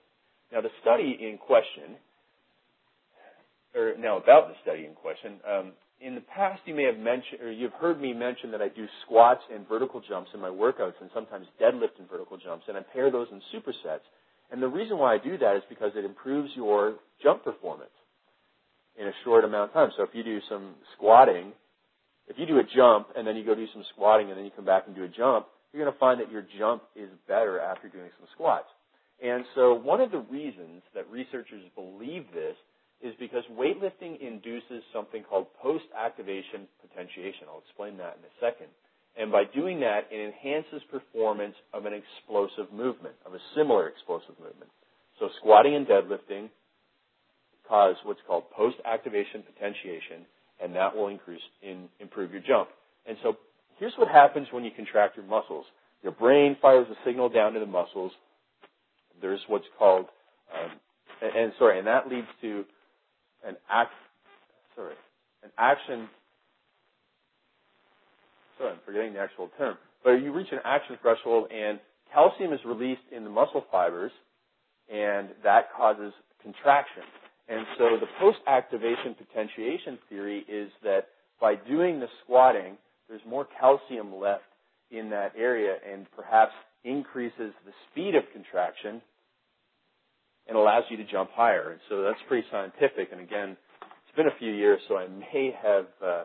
Now 0.52 0.62
the 0.62 0.70
study 0.82 1.18
in 1.20 1.40
question, 1.40 1.98
or 3.76 3.94
now 3.98 4.18
about 4.18 4.50
the 4.50 4.56
study 4.62 4.86
in 4.86 4.94
question, 4.94 5.42
um, 5.50 5.72
in 6.00 6.16
the 6.16 6.22
past 6.22 6.62
you 6.66 6.76
may 6.76 6.84
have 6.84 6.98
mentioned, 6.98 7.42
or 7.42 7.52
you've 7.52 7.74
heard 7.74 8.00
me 8.00 8.14
mention 8.14 8.52
that 8.52 8.62
I 8.62 8.68
do 8.68 8.86
squats 9.06 9.42
and 9.52 9.68
vertical 9.68 10.02
jumps 10.08 10.30
in 10.34 10.40
my 10.40 10.50
workouts 10.50 11.00
and 11.02 11.10
sometimes 11.14 11.48
deadlift 11.60 11.98
and 11.98 12.08
vertical 12.10 12.38
jumps, 12.38 12.66
and 12.68 12.78
I 12.78 12.82
pair 12.82 13.10
those 13.10 13.28
in 13.32 13.42
supersets. 13.56 14.06
And 14.54 14.62
the 14.62 14.68
reason 14.68 15.00
why 15.00 15.16
I 15.16 15.18
do 15.18 15.36
that 15.40 15.56
is 15.58 15.64
because 15.68 15.94
it 15.96 16.06
improves 16.06 16.52
your 16.56 16.94
jump 17.24 17.44
performance 17.44 17.90
in 18.96 19.08
a 19.08 19.12
short 19.24 19.44
amount 19.44 19.72
of 19.72 19.74
time. 19.74 19.90
So 19.98 20.04
if 20.04 20.10
you 20.14 20.24
do 20.24 20.40
some 20.48 20.76
squatting, 20.96 21.54
if 22.28 22.38
you 22.38 22.46
do 22.46 22.60
a 22.60 22.64
jump 22.64 23.08
and 23.18 23.26
then 23.26 23.36
you 23.36 23.44
go 23.44 23.56
do 23.56 23.66
some 23.74 23.84
squatting 23.96 24.30
and 24.30 24.38
then 24.38 24.46
you 24.46 24.52
come 24.56 24.64
back 24.64 24.84
and 24.86 24.96
do 24.96 25.06
a 25.06 25.08
jump, 25.08 25.48
you're 25.74 25.84
going 25.84 25.92
to 25.92 26.00
find 26.00 26.22
that 26.22 26.32
your 26.32 26.46
jump 26.60 26.84
is 26.96 27.10
better 27.28 27.60
after 27.60 27.90
doing 27.90 28.10
some 28.20 28.28
squats. 28.36 28.70
And 29.26 29.44
so 29.56 29.74
one 29.74 30.00
of 30.02 30.12
the 30.12 30.20
reasons 30.20 30.84
that 30.94 31.10
researchers 31.10 31.64
believe 31.74 32.26
this 32.32 32.56
is 33.02 33.16
because 33.20 33.44
weightlifting 33.58 34.22
induces 34.22 34.84
something 34.94 35.24
called 35.24 35.48
post-activation 35.64 36.68
potentiation. 36.88 37.50
I'll 37.50 37.64
explain 37.66 37.98
that 37.98 38.20
in 38.22 38.24
a 38.30 38.34
second. 38.40 38.70
And 39.20 39.32
by 39.32 39.44
doing 39.44 39.80
that, 39.82 40.08
it 40.12 40.34
enhances 40.34 40.82
performance 40.90 41.56
of 41.74 41.86
an 41.86 41.94
explosive 41.94 42.74
movement, 42.74 43.16
of 43.26 43.34
a 43.34 43.40
similar 43.56 43.88
explosive 43.88 44.38
movement. 44.40 44.72
So 45.20 45.30
squatting 45.40 45.76
and 45.76 45.86
deadlifting 45.86 46.50
cause 47.68 47.96
what's 48.04 48.20
called 48.28 48.50
post-activation 48.52 49.44
potentiation, 49.44 50.26
and 50.62 50.76
that 50.76 50.96
will 50.96 51.08
increase 51.08 51.42
in, 51.62 51.88
improve 52.00 52.32
your 52.32 52.42
jump. 52.42 52.70
And 53.06 53.18
so 53.24 53.38
here's 53.80 53.94
what 53.98 54.08
happens 54.08 54.48
when 54.52 54.64
you 54.64 54.72
contract 54.76 55.16
your 55.16 55.26
muscles. 55.26 55.66
Your 56.02 56.12
brain 56.12 56.58
fires 56.62 56.88
a 56.92 56.96
signal 57.08 57.30
down 57.30 57.54
to 57.54 57.60
the 57.60 57.66
muscles. 57.66 58.12
There's 59.22 59.40
what's 59.48 59.66
called, 59.78 60.08
um, 60.54 60.72
and, 61.22 61.36
and 61.36 61.54
sorry, 61.58 61.78
and 61.78 61.88
that 61.88 62.10
leads 62.10 62.28
to 62.42 62.66
an 63.46 63.56
act, 63.70 63.92
sorry, 64.76 64.96
an 65.44 65.52
action. 65.58 66.10
Sorry, 68.58 68.72
I'm 68.72 68.80
forgetting 68.86 69.14
the 69.14 69.20
actual 69.20 69.50
term. 69.58 69.78
But 70.04 70.14
you 70.22 70.32
reach 70.34 70.52
an 70.52 70.60
action 70.66 70.98
threshold, 71.02 71.48
and 71.52 71.80
calcium 72.14 72.54
is 72.54 72.60
released 72.66 73.02
in 73.16 73.24
the 73.24 73.30
muscle 73.30 73.66
fibers, 73.72 74.12
and 74.92 75.30
that 75.44 75.74
causes 75.76 76.14
contraction. 76.42 77.04
And 77.48 77.66
so 77.78 77.98
the 78.00 78.08
post-activation 78.20 79.16
potentiation 79.16 79.98
theory 80.10 80.46
is 80.48 80.70
that 80.84 81.08
by 81.42 81.56
doing 81.56 82.00
the 82.00 82.08
squatting, 82.24 82.78
there's 83.10 83.22
more 83.28 83.48
calcium 83.60 84.16
left 84.16 84.44
in 84.92 85.10
that 85.10 85.34
area 85.38 85.76
and 85.92 86.06
perhaps 86.16 86.54
increases 86.84 87.54
the 87.66 87.74
speed 87.92 88.16
of 88.16 88.24
contraction 88.32 89.02
and 90.48 90.58
allows 90.58 90.84
you 90.90 90.98
to 90.98 91.06
jump 91.06 91.32
higher. 91.34 91.72
And 91.72 91.80
so 91.90 92.02
that's 92.04 92.20
pretty 92.28 92.46
scientific. 92.52 93.10
And 93.12 93.22
again, 93.22 93.58
it's 93.82 94.16
been 94.16 94.28
a 94.28 94.38
few 94.40 94.52
years, 94.52 94.80
so 94.88 94.98
I 94.98 95.08
may 95.08 95.54
have 95.62 95.86
uh, 96.04 96.24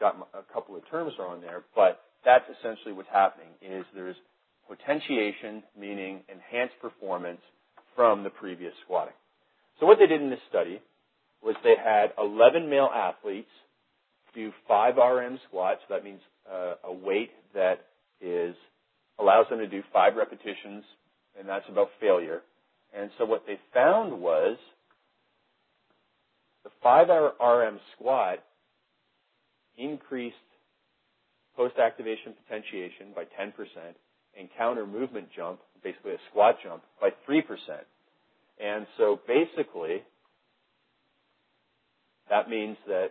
got 0.00 0.16
a 0.34 0.52
couple 0.52 0.76
of 0.76 0.88
terms 0.90 1.12
wrong 1.18 1.40
there, 1.40 1.62
but 1.76 2.00
that's 2.24 2.44
essentially 2.58 2.92
what's 2.92 3.08
happening 3.12 3.48
is 3.62 3.84
there's 3.94 4.16
potentiation, 4.68 5.62
meaning 5.78 6.22
enhanced 6.28 6.74
performance 6.80 7.40
from 7.94 8.24
the 8.24 8.30
previous 8.30 8.72
squatting. 8.84 9.14
So 9.78 9.86
what 9.86 9.98
they 9.98 10.06
did 10.06 10.22
in 10.22 10.30
this 10.30 10.40
study 10.48 10.80
was 11.42 11.56
they 11.64 11.74
had 11.82 12.12
11 12.18 12.68
male 12.68 12.90
athletes 12.94 13.48
do 14.34 14.52
5 14.68 14.96
RM 14.96 15.38
squats. 15.48 15.80
That 15.88 16.04
means 16.04 16.20
uh, 16.50 16.74
a 16.84 16.92
weight 16.92 17.30
that 17.54 17.86
is 18.20 18.54
allows 19.18 19.46
them 19.50 19.58
to 19.58 19.66
do 19.66 19.82
5 19.92 20.16
repetitions, 20.16 20.84
and 21.38 21.48
that's 21.48 21.64
about 21.68 21.88
failure. 22.00 22.40
And 22.96 23.10
so 23.18 23.24
what 23.24 23.44
they 23.46 23.58
found 23.74 24.20
was 24.20 24.56
the 26.64 26.70
5 26.82 27.08
RM 27.08 27.80
squat 27.96 28.38
increased 29.80 30.36
post-activation 31.56 32.34
potentiation 32.44 33.08
by 33.14 33.24
10% 33.24 33.52
and 34.38 34.48
counter 34.56 34.86
movement 34.86 35.28
jump, 35.34 35.60
basically 35.82 36.12
a 36.12 36.18
squat 36.30 36.56
jump, 36.62 36.82
by 37.00 37.10
3%. 37.28 37.42
And 38.62 38.86
so 38.98 39.20
basically, 39.26 40.02
that 42.28 42.48
means 42.48 42.76
that 42.86 43.10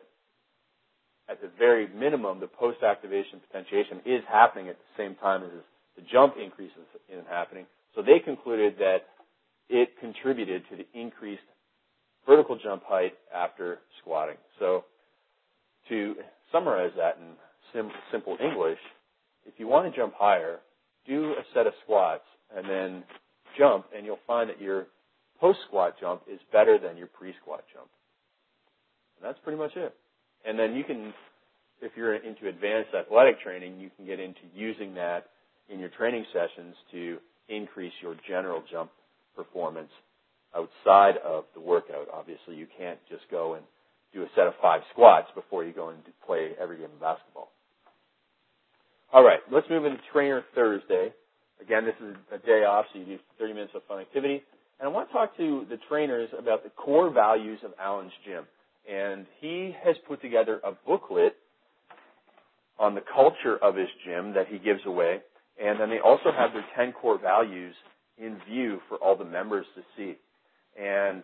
at 1.30 1.42
the 1.42 1.50
very 1.60 1.88
minimum, 1.88 2.40
the 2.40 2.48
post-activation 2.48 3.42
potentiation 3.48 4.00
is 4.06 4.22
happening 4.28 4.68
at 4.70 4.78
the 4.78 5.04
same 5.04 5.16
time 5.16 5.44
as 5.44 5.50
the 5.96 6.02
jump 6.12 6.36
increase 6.44 6.72
is 7.10 7.24
happening. 7.30 7.66
So 7.96 8.02
they 8.02 8.20
concluded 8.24 8.76
that 8.80 9.00
it 9.70 9.90
contributed 10.00 10.64
to 10.72 10.78
the 10.78 10.88
increased 11.00 11.44
vertical 12.28 12.58
jump 12.58 12.84
height 12.86 13.14
after 13.36 13.80
squatting. 14.02 14.38
So 14.58 14.86
to 15.90 16.16
summarize 16.51 16.91
that 16.98 17.18
in 17.18 17.34
sim- 17.74 17.91
simple 18.12 18.38
English, 18.41 18.79
if 19.46 19.53
you 19.58 19.68
want 19.68 19.91
to 19.91 19.98
jump 20.00 20.13
higher, 20.15 20.60
do 21.08 21.34
a 21.34 21.44
set 21.53 21.68
of 21.68 21.74
squats 21.84 22.24
and 22.56 22.70
then 22.70 23.03
jump, 23.58 23.86
and 23.96 24.06
you'll 24.06 24.20
find 24.27 24.50
that 24.50 24.62
your 24.62 24.88
post 25.39 25.60
squat 25.68 25.96
jump 26.00 26.22
is 26.32 26.39
better 26.51 26.77
than 26.77 26.98
your 26.98 27.08
pre 27.08 27.34
squat 27.41 27.63
jump. 27.74 27.89
And 29.18 29.27
that's 29.27 29.39
pretty 29.44 29.58
much 29.58 29.75
it. 29.75 29.94
And 30.46 30.58
then 30.58 30.75
you 30.75 30.84
can, 30.84 31.13
if 31.82 31.91
you're 31.96 32.15
into 32.15 32.48
advanced 32.48 32.94
athletic 32.94 33.41
training, 33.41 33.79
you 33.79 33.89
can 33.96 34.06
get 34.06 34.20
into 34.20 34.41
using 34.53 34.94
that 34.96 35.27
in 35.70 35.79
your 35.79 35.89
training 35.89 36.25
sessions 36.34 36.75
to 36.91 37.18
increase 37.50 37.94
your 38.01 38.15
general 38.27 38.63
jump 38.72 38.91
performance 39.36 39.89
outside 40.56 41.18
of 41.18 41.46
the 41.53 41.60
workout. 41.60 42.08
Obviously, 42.13 42.56
you 42.56 42.68
can't 42.77 43.00
just 43.10 43.24
go 43.29 43.56
and 43.56 43.63
do 44.13 44.24
a 44.24 44.28
set 44.36 44.48
of 44.48 44.54
five 44.62 44.82
squats 44.92 45.28
before 45.36 45.63
you 45.63 45.74
go 45.74 45.89
and 45.89 46.00
play 46.25 46.51
every 46.60 46.78
game 46.78 46.86
of 46.94 47.00
basketball. 47.00 47.51
All 49.12 49.24
right, 49.24 49.39
let's 49.51 49.68
move 49.70 49.86
into 49.86 50.00
Trainer 50.13 50.44
Thursday. 50.54 51.10
Again, 51.62 51.86
this 51.86 51.96
is 52.01 52.16
a 52.32 52.38
day 52.38 52.63
off, 52.63 52.86
so 52.94 53.00
you 53.00 53.06
do 53.06 53.18
30 53.38 53.54
minutes 53.54 53.74
of 53.75 53.82
fun 53.88 54.00
activity. 54.00 54.44
And 54.80 54.88
I 54.88 54.92
want 54.92 55.10
to 55.10 55.13
talk 55.13 55.36
to 55.38 55.66
the 55.70 55.78
trainers 55.89 56.30
about 56.38 56.63
the 56.63 56.70
core 56.70 57.10
values 57.12 57.60
of 57.66 57.72
Alwyn's 57.80 58.12
gym. 58.25 58.46
And 58.89 59.25
he 59.42 59.75
has 59.84 59.96
put 60.08 60.22
together 60.22 60.62
a 60.63 60.72
booklet 60.88 61.36
on 62.80 62.96
the 62.96 63.01
culture 63.01 63.58
of 63.62 63.75
his 63.75 63.89
gym 64.06 64.34
that 64.34 64.48
he 64.48 64.58
gives 64.58 64.80
away. 64.86 65.20
And 65.62 65.80
then 65.80 65.89
they 65.89 66.00
also 66.00 66.32
have 66.36 66.51
their 66.54 66.66
10 66.78 66.94
core 66.94 67.20
values 67.20 67.75
in 68.18 68.38
view 68.50 68.80
for 68.88 68.98
all 68.98 69.18
the 69.18 69.25
members 69.25 69.66
to 69.75 69.82
see. 69.98 70.18
And 70.82 71.24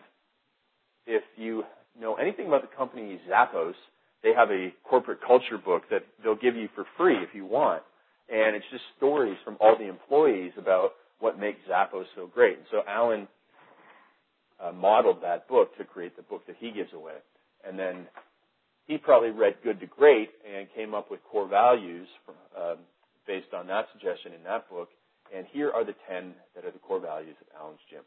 if 1.06 1.22
you 1.36 1.64
know 2.00 2.14
anything 2.14 2.46
about 2.46 2.62
the 2.62 2.76
company 2.76 3.20
Zappos, 3.30 3.74
they 4.22 4.32
have 4.34 4.50
a 4.50 4.72
corporate 4.84 5.20
culture 5.26 5.58
book 5.58 5.82
that 5.90 6.04
they'll 6.22 6.36
give 6.36 6.56
you 6.56 6.68
for 6.74 6.84
free 6.96 7.16
if 7.16 7.34
you 7.34 7.44
want. 7.44 7.82
And 8.28 8.56
it's 8.56 8.64
just 8.70 8.82
stories 8.96 9.36
from 9.44 9.56
all 9.60 9.76
the 9.78 9.88
employees 9.88 10.52
about 10.58 10.92
what 11.20 11.38
makes 11.38 11.58
Zappos 11.70 12.04
so 12.14 12.26
great. 12.26 12.58
And 12.58 12.66
so 12.70 12.82
Alwyn 12.88 13.28
uh, 14.60 14.72
modeled 14.72 15.22
that 15.22 15.48
book 15.48 15.76
to 15.78 15.84
create 15.84 16.16
the 16.16 16.22
book 16.22 16.46
that 16.46 16.56
he 16.58 16.70
gives 16.70 16.92
away. 16.92 17.14
And 17.66 17.78
then 17.78 18.06
he 18.86 18.98
probably 18.98 19.30
read 19.30 19.56
Good 19.62 19.80
to 19.80 19.86
Great 19.86 20.30
and 20.46 20.66
came 20.74 20.94
up 20.94 21.10
with 21.10 21.20
core 21.24 21.48
values 21.48 22.08
from, 22.24 22.34
um, 22.60 22.78
based 23.26 23.52
on 23.54 23.66
that 23.68 23.86
suggestion 23.92 24.32
in 24.32 24.42
that 24.44 24.68
book. 24.70 24.88
And 25.34 25.46
here 25.52 25.70
are 25.70 25.84
the 25.84 25.94
10 26.08 26.34
that 26.54 26.64
are 26.64 26.70
the 26.70 26.78
core 26.78 27.00
values 27.00 27.36
of 27.40 27.46
Alwyn's 27.60 27.80
Gym. 27.90 28.02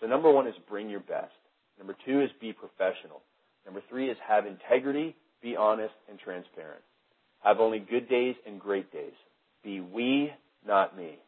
So 0.00 0.06
number 0.06 0.30
one 0.30 0.46
is 0.46 0.54
bring 0.68 0.88
your 0.88 1.00
best. 1.00 1.32
Number 1.80 1.96
two 2.06 2.20
is 2.20 2.30
be 2.40 2.52
professional. 2.52 3.22
Number 3.64 3.82
three 3.88 4.10
is 4.10 4.16
have 4.28 4.46
integrity, 4.46 5.16
be 5.42 5.56
honest 5.56 5.94
and 6.08 6.18
transparent. 6.18 6.82
Have 7.42 7.58
only 7.58 7.78
good 7.80 8.08
days 8.08 8.36
and 8.46 8.60
great 8.60 8.92
days. 8.92 9.14
Be 9.64 9.80
we, 9.80 10.30
not 10.66 10.96
me. 10.96 11.18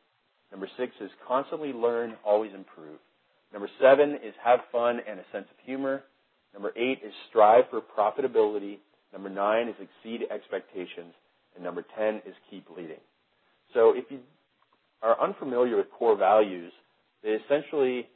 Number 0.50 0.68
six 0.78 0.92
is 1.00 1.10
constantly 1.26 1.72
learn, 1.72 2.14
always 2.24 2.52
improve. 2.54 2.98
Number 3.52 3.68
seven 3.80 4.18
is 4.22 4.34
have 4.44 4.60
fun 4.70 5.00
and 5.08 5.18
a 5.18 5.24
sense 5.32 5.46
of 5.50 5.56
humor. 5.64 6.02
Number 6.52 6.72
eight 6.76 7.00
is 7.04 7.12
strive 7.30 7.64
for 7.70 7.80
profitability. 7.80 8.78
Number 9.12 9.30
nine 9.30 9.68
is 9.68 9.74
exceed 9.80 10.26
expectations. 10.30 11.14
And 11.54 11.64
number 11.64 11.84
ten 11.98 12.16
is 12.26 12.34
keep 12.50 12.66
leading. 12.76 13.00
So 13.72 13.94
if 13.96 14.04
you 14.10 14.20
are 15.02 15.20
unfamiliar 15.20 15.76
with 15.78 15.90
core 15.90 16.16
values, 16.16 16.72
they 17.22 17.30
essentially 17.30 18.08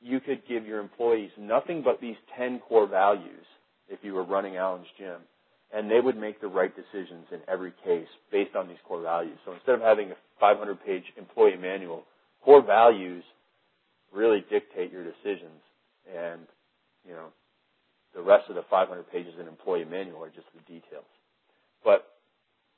you 0.00 0.20
could 0.20 0.42
give 0.48 0.66
your 0.66 0.80
employees 0.80 1.30
nothing 1.38 1.82
but 1.82 2.00
these 2.00 2.16
10 2.36 2.60
core 2.60 2.86
values 2.86 3.44
if 3.88 3.98
you 4.02 4.14
were 4.14 4.24
running 4.24 4.56
Alwyn's 4.56 4.86
gym, 4.98 5.16
and 5.74 5.90
they 5.90 6.00
would 6.00 6.16
make 6.16 6.40
the 6.40 6.48
right 6.48 6.72
decisions 6.74 7.26
in 7.32 7.40
every 7.48 7.72
case 7.84 8.06
based 8.30 8.54
on 8.54 8.68
these 8.68 8.76
core 8.86 9.02
values. 9.02 9.38
So 9.44 9.52
instead 9.52 9.74
of 9.74 9.80
having 9.80 10.10
a 10.10 10.16
500 10.40 10.84
page 10.84 11.04
employee 11.16 11.56
manual, 11.56 12.04
core 12.44 12.62
values 12.62 13.24
really 14.12 14.44
dictate 14.50 14.92
your 14.92 15.04
decisions. 15.04 15.60
And, 16.14 16.42
you 17.06 17.12
know, 17.12 17.28
the 18.14 18.22
rest 18.22 18.48
of 18.48 18.54
the 18.54 18.64
500 18.70 19.10
pages 19.10 19.34
in 19.40 19.46
employee 19.46 19.84
manual 19.84 20.22
are 20.22 20.30
just 20.30 20.46
the 20.54 20.60
details. 20.72 21.04
But, 21.84 22.06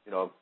you 0.05 0.11
know, 0.11 0.33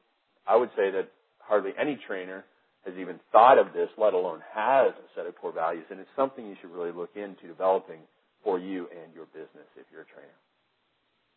I 0.46 0.56
would 0.56 0.70
say 0.76 0.90
that 0.90 1.08
hardly 1.40 1.72
any 1.78 1.98
trainer 2.06 2.44
has 2.84 2.94
even 2.98 3.20
thought 3.32 3.58
of 3.58 3.72
this, 3.72 3.88
let 3.98 4.14
alone 4.14 4.40
has 4.54 4.92
a 4.92 5.08
set 5.14 5.26
of 5.26 5.36
core 5.36 5.52
values. 5.52 5.84
And 5.90 6.00
it's 6.00 6.08
something 6.16 6.46
you 6.46 6.56
should 6.60 6.70
really 6.70 6.92
look 6.92 7.10
into 7.16 7.46
developing 7.46 8.00
for 8.44 8.58
you 8.58 8.88
and 8.90 9.12
your 9.14 9.26
business 9.26 9.68
if 9.76 9.86
you're 9.92 10.02
a 10.02 10.12
trainer. 10.12 10.38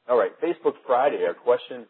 All 0.09 0.17
right, 0.17 0.31
Facebook 0.41 0.75
Friday. 0.85 1.23
Our 1.25 1.33
question 1.33 1.85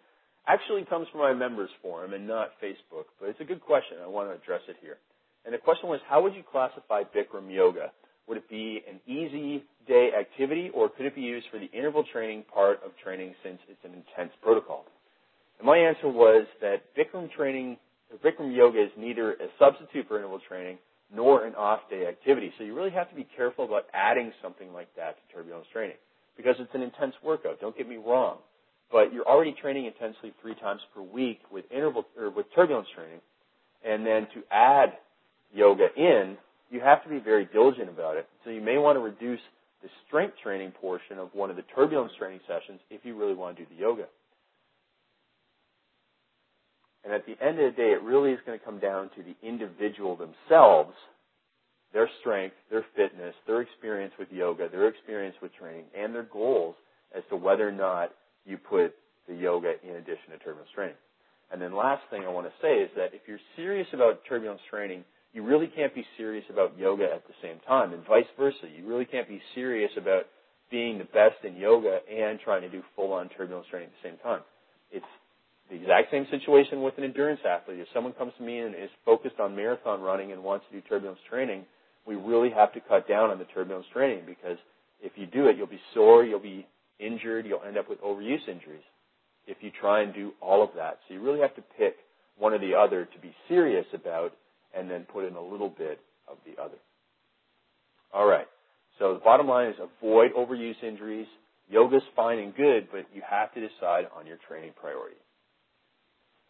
actually 0.48 0.86
comes 0.86 1.08
from 1.12 1.22
my 1.22 1.34
members 1.34 1.70
forum 1.82 2.14
and 2.14 2.28
not 2.28 2.50
Facebook, 2.64 3.06
but 3.20 3.30
it's 3.30 3.40
a 3.40 3.46
good 3.46 3.62
question. 3.62 3.98
I 4.04 4.08
want 4.08 4.30
to 4.30 4.36
address 4.36 4.62
it 4.68 4.78
here. 4.82 4.98
And 5.46 5.54
the 5.54 5.58
question 5.58 5.90
was, 5.90 6.00
how 6.08 6.22
would 6.22 6.36
you 6.36 6.44
classify 6.50 7.04
Bikram 7.04 7.52
yoga? 7.52 7.92
Would 8.28 8.38
it 8.38 8.50
be 8.50 8.82
an 8.88 9.00
easy 9.08 9.64
day 9.88 10.12
activity 10.18 10.70
or 10.74 10.90
could 10.90 11.06
it 11.06 11.16
be 11.16 11.22
used 11.22 11.48
for 11.52 11.60
the 11.60 11.66
interval 11.72 12.04
training 12.12 12.44
part 12.54 12.80
of 12.86 12.92
training 13.04 13.34
since 13.44 13.60
it's 13.68 13.84
an 13.84 13.92
intense 13.92 14.32
protocol? 14.42 14.86
And 15.60 15.66
my 15.66 15.78
answer 15.78 16.08
was 16.08 16.46
that 16.62 16.84
Bikram 16.96 17.32
training, 17.32 17.78
Bikram 18.18 18.56
yoga 18.56 18.84
is 18.84 18.92
neither 18.98 19.34
a 19.34 19.48
substitute 19.58 20.08
for 20.08 20.18
interval 20.18 20.40
training 20.48 20.78
nor 21.14 21.46
an 21.46 21.56
off 21.56 21.82
day 21.90 22.08
activity. 22.08 22.52
So 22.58 22.64
you 22.64 22.76
really 22.76 22.92
have 22.92 23.10
to 23.10 23.16
be 23.16 23.28
careful 23.36 23.66
about 23.66 23.86
adding 23.94 24.32
something 24.42 24.74
like 24.74 24.94
that 24.96 25.18
to 25.18 25.36
turbulence 25.36 25.68
training 25.72 25.98
because 26.38 26.56
it's 26.60 26.74
an 26.74 26.82
intense 26.82 27.14
workout. 27.24 27.60
Don't 27.60 27.78
get 27.78 27.88
me 27.88 27.98
wrong. 27.98 28.38
But 28.92 29.14
you're 29.14 29.28
already 29.28 29.54
training 29.54 29.86
intensely 29.86 30.34
three 30.42 30.56
times 30.56 30.82
per 30.94 31.02
week 31.02 31.40
with 31.52 31.66
interval 31.72 32.06
or 32.18 32.30
with 32.30 32.46
turbulence 32.54 32.88
training. 32.96 33.20
And 33.86 34.06
then 34.06 34.28
to 34.34 34.44
add 34.52 34.94
yoga 35.54 35.88
in, 35.96 36.38
you 36.70 36.80
have 36.82 37.04
to 37.04 37.10
be 37.10 37.20
very 37.20 37.46
diligent 37.46 37.90
about 37.90 38.18
it. 38.18 38.28
So 38.44 38.50
you 38.50 38.62
may 38.62 38.78
want 38.78 38.98
to 38.98 39.00
reduce 39.00 39.40
the 39.82 39.90
strength 40.08 40.36
training 40.44 40.72
portion 40.72 41.18
of 41.18 41.30
one 41.34 41.50
of 41.50 41.56
the 41.56 41.64
turbulence 41.76 42.12
training 42.18 42.42
sessions 42.48 42.80
if 42.90 43.02
you 43.04 43.18
really 43.18 43.34
want 43.34 43.58
to 43.58 43.64
do 43.64 43.70
the 43.74 43.82
yoga. 43.82 44.06
And 47.04 47.14
at 47.14 47.26
the 47.26 47.36
end 47.44 47.60
of 47.60 47.74
the 47.74 47.78
day, 47.82 47.92
it 47.92 48.04
really 48.04 48.32
is 48.32 48.40
going 48.46 48.58
to 48.58 48.64
come 48.64 48.80
down 48.80 49.10
to 49.16 49.24
the 49.24 49.36
individual 49.48 50.16
themselves, 50.16 50.94
their 51.94 52.10
strength, 52.20 52.56
their 52.70 52.86
fitness, 52.96 53.34
their 53.48 53.62
experience 53.62 54.14
with 54.20 54.28
yoga, 54.32 54.70
their 54.70 54.88
experience 54.88 55.36
with 55.42 55.52
training, 55.56 55.86
and 55.98 56.14
their 56.14 56.28
goals 56.32 56.76
as 57.16 57.24
to 57.30 57.36
whether 57.36 57.68
or 57.68 57.72
not 57.72 58.12
you 58.46 58.58
put 58.58 58.94
the 59.28 59.36
yoga 59.36 59.74
in 59.84 59.96
addition 59.96 60.32
to 60.32 60.38
turbulence 60.38 60.70
training. 60.74 60.96
And 61.52 61.62
then 61.62 61.76
last 61.76 62.04
thing 62.10 62.24
I 62.24 62.30
want 62.30 62.48
to 62.48 62.54
say 62.62 62.76
is 62.76 62.90
that 62.96 63.14
if 63.14 63.22
you're 63.28 63.40
serious 63.56 63.88
about 63.94 64.22
turbulence 64.28 64.62
training, 64.70 65.04
you 65.34 65.44
really 65.44 65.68
can't 65.68 65.94
be 65.94 66.06
serious 66.18 66.46
about 66.50 66.78
yoga 66.78 67.04
at 67.04 67.26
the 67.28 67.34
same 67.42 67.58
time, 67.68 67.94
and 67.94 68.06
vice 68.06 68.26
versa. 68.38 68.68
You 68.76 68.88
really 68.88 69.06
can't 69.06 69.28
be 69.28 69.42
serious 69.56 69.92
about 69.98 70.24
being 70.70 70.98
the 70.98 71.06
best 71.06 71.44
in 71.44 71.56
yoga 71.56 72.00
and 72.10 72.40
trying 72.40 72.62
to 72.62 72.70
do 72.70 72.82
full-on 72.96 73.30
turbulence 73.30 73.68
training 73.70 73.90
at 73.90 74.02
the 74.02 74.10
same 74.10 74.20
time. 74.20 74.42
It's 74.92 75.06
the 75.72 75.78
exact 75.78 76.12
same 76.12 76.28
situation 76.30 76.82
with 76.82 76.98
an 76.98 77.06
endurance 77.06 77.40
athlete. 77.48 77.80
If 77.80 77.88
someone 77.94 78.14
comes 78.14 78.34
to 78.38 78.44
me 78.44 78.60
and 78.60 78.76
is 78.76 78.90
focused 79.06 79.40
on 79.40 79.56
marathon 79.56 80.02
running 80.02 80.34
and 80.34 80.44
wants 80.44 80.66
to 80.70 80.76
do 80.80 80.88
turbulence 80.88 81.20
training, 81.30 81.64
we 82.06 82.16
really 82.16 82.50
have 82.50 82.74
to 82.74 82.82
cut 82.82 83.08
down 83.08 83.30
on 83.30 83.40
the 83.40 83.46
turbulence 83.46 83.88
training 83.94 84.24
because 84.28 84.58
if 85.02 85.14
you 85.16 85.26
do 85.26 85.48
it, 85.48 85.56
you'll 85.56 85.68
be 85.68 85.80
sore, 85.94 86.26
you'll 86.26 86.40
be 86.40 86.68
injured, 87.00 87.46
you'll 87.46 87.64
end 87.66 87.78
up 87.78 87.90
with 87.90 88.02
overuse 88.02 88.48
injuries 88.48 88.84
if 89.48 89.58
you 89.62 89.72
try 89.80 90.02
and 90.02 90.14
do 90.14 90.34
all 90.42 90.62
of 90.62 90.72
that. 90.76 91.00
So 91.08 91.14
you 91.14 91.22
really 91.22 91.40
have 91.40 91.56
to 91.56 91.64
pick 91.78 91.96
one 92.38 92.54
or 92.54 92.60
the 92.60 92.76
other 92.76 93.06
to 93.06 93.20
be 93.22 93.34
serious 93.48 93.86
about 93.94 94.34
and 94.76 94.90
then 94.90 95.06
put 95.12 95.26
in 95.26 95.36
a 95.36 95.42
little 95.42 95.70
bit 95.70 96.00
of 96.28 96.38
the 96.46 96.62
other. 96.62 96.78
All 98.14 98.28
right. 98.28 98.48
So 99.00 99.14
the 99.14 99.20
bottom 99.20 99.48
line 99.48 99.70
is 99.70 99.76
avoid 99.80 100.34
overuse 100.34 100.84
injuries. 100.84 101.28
Yoga's 101.70 102.04
fine 102.16 102.40
and 102.40 102.56
good, 102.56 102.90
but 102.92 103.06
you 103.14 103.22
have 103.28 103.54
to 103.54 103.62
decide 103.62 104.06
on 104.16 104.28
your 104.28 104.38
training 104.48 104.72
priority. 104.80 105.16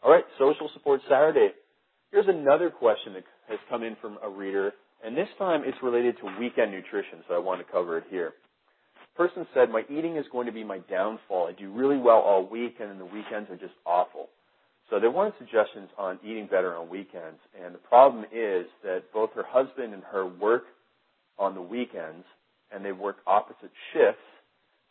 All 0.04 0.12
right, 0.12 0.26
social 0.40 0.68
support 0.74 1.00
Saturday. 1.08 1.50
Here's 2.12 2.28
another 2.28 2.72
question 2.72 3.14
that 3.14 3.24
has 3.48 3.60
come 3.70 3.84
in 3.84 3.96
from 4.02 4.18
a 4.24 4.30
reader, 4.30 4.74
and 5.06 5.16
this 5.16 5.28
time 5.38 5.62
it's 5.64 5.78
related 5.84 6.16
to 6.18 6.40
weekend 6.40 6.72
nutrition, 6.72 7.20
so 7.28 7.36
I 7.36 7.38
want 7.38 7.66
to 7.66 7.72
cover 7.72 8.00
it 8.00 8.06
here. 8.10 8.34
Person 9.16 9.46
said, 9.54 9.70
My 9.70 9.84
eating 9.92 10.18
is 10.18 10.26
going 10.32 10.48
to 10.48 10.52
be 10.52 10.64
my 10.64 10.80
downfall. 10.90 11.48
I 11.48 11.52
do 11.52 11.72
really 11.72 12.00
well 12.00 12.18
all 12.18 12.48
week, 12.50 12.78
and 12.80 12.90
then 12.90 12.98
the 12.98 13.06
weekends 13.06 13.52
are 13.52 13.58
just 13.58 13.76
awful. 13.86 14.30
So 14.90 15.00
they 15.00 15.08
wanted 15.08 15.34
suggestions 15.38 15.90
on 16.00 16.18
eating 16.24 16.48
better 16.48 16.76
on 16.76 16.90
weekends, 16.90 17.40
and 17.64 17.76
the 17.76 17.80
problem 17.80 18.26
is 18.34 18.66
that 18.84 19.04
both 19.14 19.30
her 19.36 19.46
husband 19.48 19.94
and 19.94 20.02
her 20.12 20.26
work 20.26 20.64
on 21.38 21.54
the 21.54 21.62
weekends, 21.62 22.26
and 22.72 22.84
they 22.84 22.92
work 22.92 23.18
opposite 23.28 23.72
shifts. 23.94 24.20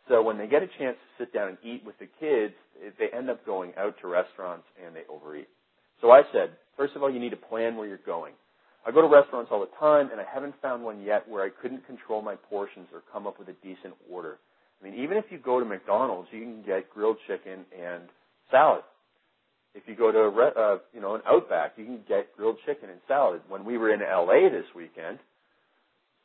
So 0.07 0.21
when 0.21 0.37
they 0.37 0.47
get 0.47 0.63
a 0.63 0.67
chance 0.79 0.97
to 0.97 1.23
sit 1.23 1.33
down 1.33 1.49
and 1.49 1.57
eat 1.63 1.83
with 1.85 1.97
the 1.99 2.07
kids, 2.19 2.53
they 2.99 3.09
end 3.15 3.29
up 3.29 3.45
going 3.45 3.73
out 3.77 3.95
to 4.01 4.07
restaurants 4.07 4.65
and 4.83 4.95
they 4.95 5.03
overeat. 5.09 5.47
So 6.01 6.11
I 6.11 6.23
said, 6.33 6.51
first 6.75 6.95
of 6.95 7.03
all, 7.03 7.11
you 7.11 7.19
need 7.19 7.29
to 7.29 7.37
plan 7.37 7.77
where 7.77 7.87
you're 7.87 7.99
going. 8.05 8.33
I 8.85 8.91
go 8.91 9.01
to 9.01 9.07
restaurants 9.07 9.51
all 9.51 9.59
the 9.59 9.69
time, 9.79 10.09
and 10.11 10.19
I 10.19 10.23
haven't 10.31 10.55
found 10.59 10.83
one 10.83 11.03
yet 11.03 11.27
where 11.29 11.43
I 11.43 11.49
couldn't 11.49 11.85
control 11.85 12.23
my 12.23 12.35
portions 12.35 12.87
or 12.91 13.03
come 13.13 13.27
up 13.27 13.37
with 13.37 13.47
a 13.49 13.55
decent 13.61 13.93
order. 14.09 14.37
I 14.81 14.85
mean, 14.85 14.95
even 14.99 15.17
if 15.17 15.25
you 15.29 15.37
go 15.37 15.59
to 15.59 15.65
McDonald's, 15.65 16.29
you 16.31 16.41
can 16.41 16.63
get 16.63 16.89
grilled 16.89 17.17
chicken 17.27 17.65
and 17.79 18.03
salad. 18.49 18.81
If 19.75 19.83
you 19.85 19.95
go 19.95 20.11
to 20.11 20.17
a, 20.17 20.29
uh, 20.29 20.77
you 20.93 20.99
know 20.99 21.15
an 21.15 21.21
Outback, 21.27 21.73
you 21.77 21.85
can 21.85 21.99
get 22.07 22.35
grilled 22.35 22.57
chicken 22.65 22.89
and 22.89 22.99
salad. 23.07 23.41
When 23.47 23.63
we 23.63 23.77
were 23.77 23.93
in 23.93 24.01
LA 24.01 24.49
this 24.49 24.65
weekend, 24.75 25.19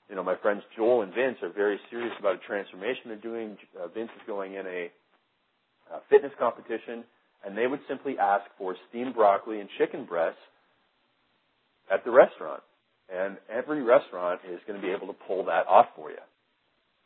you 0.09 0.17
know 0.17 0.23
my 0.23 0.37
friends 0.37 0.63
Joel 0.77 1.03
and 1.03 1.15
Vince 1.15 1.39
are 1.43 1.53
very 1.53 1.79
serious 1.91 2.13
about 2.19 2.37
a 2.37 2.47
transformation 2.47 3.03
they're 3.07 3.17
doing. 3.17 3.57
Uh, 3.79 3.89
Vince 3.89 4.11
is 4.15 4.23
going 4.27 4.55
in 4.55 4.67
a, 4.67 4.91
a 5.93 6.01
fitness 6.11 6.33
competition, 6.39 7.05
and 7.45 7.57
they 7.57 7.67
would 7.67 7.81
simply 7.89 8.19
ask 8.19 8.45
for 8.59 8.77
steamed 8.89 9.15
broccoli 9.15 9.61
and 9.61 9.69
chicken 9.79 10.05
breasts 10.05 10.41
at 11.91 12.05
the 12.05 12.11
restaurant. 12.11 12.63
And 13.09 13.37
every 13.49 13.83
restaurant 13.83 14.41
is 14.51 14.59
going 14.67 14.81
to 14.81 14.85
be 14.85 14.93
able 14.93 15.07
to 15.07 15.17
pull 15.29 15.45
that 15.45 15.67
off 15.69 15.87
for 15.95 16.11
you. 16.11 16.17